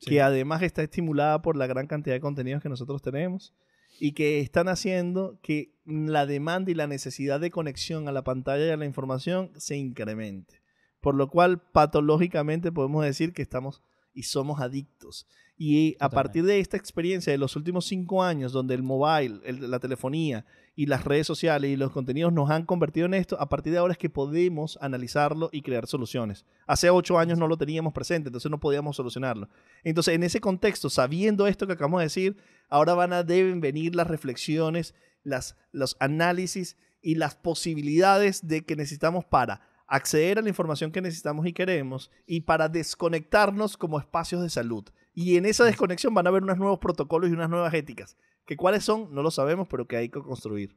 Que 0.00 0.20
además 0.22 0.62
está 0.62 0.82
estimulada 0.82 1.42
por 1.42 1.56
la 1.56 1.66
gran 1.66 1.86
cantidad 1.86 2.14
de 2.14 2.20
contenidos 2.20 2.62
que 2.62 2.68
nosotros 2.68 3.02
tenemos 3.02 3.54
y 3.98 4.12
que 4.12 4.40
están 4.40 4.68
haciendo 4.68 5.38
que 5.42 5.74
la 5.84 6.24
demanda 6.26 6.70
y 6.70 6.74
la 6.74 6.86
necesidad 6.86 7.38
de 7.40 7.50
conexión 7.50 8.08
a 8.08 8.12
la 8.12 8.24
pantalla 8.24 8.66
y 8.66 8.70
a 8.70 8.76
la 8.76 8.86
información 8.86 9.50
se 9.56 9.76
incremente. 9.76 10.60
Por 11.00 11.14
lo 11.14 11.28
cual, 11.28 11.60
patológicamente 11.60 12.72
podemos 12.72 13.04
decir 13.04 13.32
que 13.32 13.42
estamos 13.42 13.82
y 14.14 14.22
somos 14.24 14.60
adictos. 14.60 15.26
Y 15.56 15.90
a 16.00 16.08
Totalmente. 16.08 16.14
partir 16.14 16.44
de 16.44 16.60
esta 16.60 16.76
experiencia 16.78 17.30
de 17.32 17.38
los 17.38 17.54
últimos 17.56 17.84
cinco 17.86 18.22
años, 18.22 18.52
donde 18.52 18.74
el 18.74 18.82
mobile, 18.82 19.40
el- 19.44 19.70
la 19.70 19.78
telefonía 19.78 20.46
y 20.74 20.86
las 20.86 21.04
redes 21.04 21.26
sociales 21.26 21.70
y 21.70 21.76
los 21.76 21.92
contenidos 21.92 22.32
nos 22.32 22.50
han 22.50 22.64
convertido 22.64 23.06
en 23.06 23.14
esto, 23.14 23.40
a 23.40 23.48
partir 23.48 23.72
de 23.72 23.78
ahora 23.78 23.92
es 23.92 23.98
que 23.98 24.08
podemos 24.08 24.78
analizarlo 24.80 25.50
y 25.52 25.62
crear 25.62 25.86
soluciones. 25.86 26.46
Hace 26.66 26.90
ocho 26.90 27.18
años 27.18 27.38
no 27.38 27.48
lo 27.48 27.56
teníamos 27.56 27.92
presente, 27.92 28.28
entonces 28.28 28.50
no 28.50 28.60
podíamos 28.60 28.96
solucionarlo. 28.96 29.48
Entonces, 29.84 30.14
en 30.14 30.22
ese 30.22 30.40
contexto, 30.40 30.88
sabiendo 30.88 31.46
esto 31.46 31.66
que 31.66 31.74
acabamos 31.74 32.00
de 32.00 32.06
decir, 32.06 32.36
ahora 32.68 32.94
van 32.94 33.12
a, 33.12 33.22
deben 33.22 33.60
venir 33.60 33.94
las 33.94 34.06
reflexiones, 34.06 34.94
las, 35.22 35.56
los 35.72 35.96
análisis 36.00 36.76
y 37.02 37.16
las 37.16 37.34
posibilidades 37.34 38.46
de 38.46 38.64
que 38.64 38.76
necesitamos 38.76 39.24
para 39.24 39.62
acceder 39.90 40.38
a 40.38 40.42
la 40.42 40.48
información 40.48 40.92
que 40.92 41.02
necesitamos 41.02 41.46
y 41.46 41.52
queremos 41.52 42.10
y 42.24 42.42
para 42.42 42.68
desconectarnos 42.68 43.76
como 43.76 43.98
espacios 43.98 44.40
de 44.40 44.48
salud. 44.48 44.84
Y 45.12 45.36
en 45.36 45.46
esa 45.46 45.64
desconexión 45.64 46.14
van 46.14 46.26
a 46.26 46.30
haber 46.30 46.44
unos 46.44 46.58
nuevos 46.58 46.78
protocolos 46.78 47.28
y 47.28 47.32
unas 47.32 47.50
nuevas 47.50 47.74
éticas. 47.74 48.16
Que 48.50 48.56
cuáles 48.56 48.82
son, 48.82 49.14
no 49.14 49.22
lo 49.22 49.30
sabemos, 49.30 49.68
pero 49.68 49.86
que 49.86 49.96
hay 49.96 50.08
que 50.08 50.18
construir. 50.20 50.76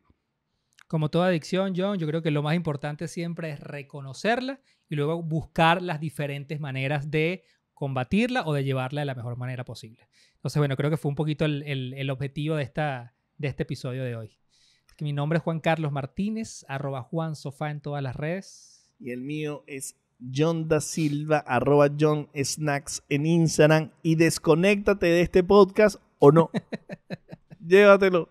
Como 0.87 1.09
toda 1.09 1.25
adicción, 1.29 1.73
John, 1.75 1.97
yo 1.97 2.05
creo 2.05 2.21
que 2.21 2.29
lo 2.29 2.43
más 2.43 2.53
importante 2.55 3.07
siempre 3.07 3.49
es 3.49 3.59
reconocerla 3.59 4.61
y 4.89 4.95
luego 4.95 5.23
buscar 5.23 5.81
las 5.81 5.99
diferentes 5.99 6.59
maneras 6.59 7.09
de 7.09 7.45
combatirla 7.73 8.43
o 8.45 8.53
de 8.53 8.63
llevarla 8.63 9.01
de 9.01 9.05
la 9.05 9.15
mejor 9.15 9.37
manera 9.37 9.65
posible. 9.65 10.07
Entonces, 10.35 10.59
bueno, 10.59 10.75
creo 10.77 10.91
que 10.91 10.97
fue 10.97 11.09
un 11.09 11.15
poquito 11.15 11.45
el, 11.45 11.63
el- 11.63 11.95
el 11.95 12.11
objetivo 12.11 12.57
de, 12.57 12.61
esta, 12.63 13.15
de 13.39 13.47
este 13.47 13.63
episodio 13.63 14.03
de 14.03 14.15
hoy. 14.15 14.37
Que 14.95 15.03
mi 15.03 15.13
nombre 15.13 15.37
es 15.37 15.43
Juan 15.43 15.59
Carlos 15.59 15.91
Martínez, 15.91 16.63
arroba 16.67 17.01
Juan 17.01 17.35
Sofá 17.35 17.71
en 17.71 17.81
todas 17.81 18.03
las 18.03 18.15
redes. 18.15 18.87
Y 18.99 19.09
el 19.09 19.21
mío 19.21 19.63
es 19.65 19.95
John 20.31 20.67
da 20.67 20.79
Silva, 20.79 21.39
arroba 21.39 21.89
John 21.99 22.29
Snacks 22.35 23.01
en 23.09 23.25
Instagram. 23.25 23.89
Y 24.03 24.13
desconéctate 24.13 25.07
de 25.07 25.21
este 25.21 25.43
podcast 25.43 25.99
o 26.19 26.31
no. 26.31 26.51
Llévatelo. 27.65 28.27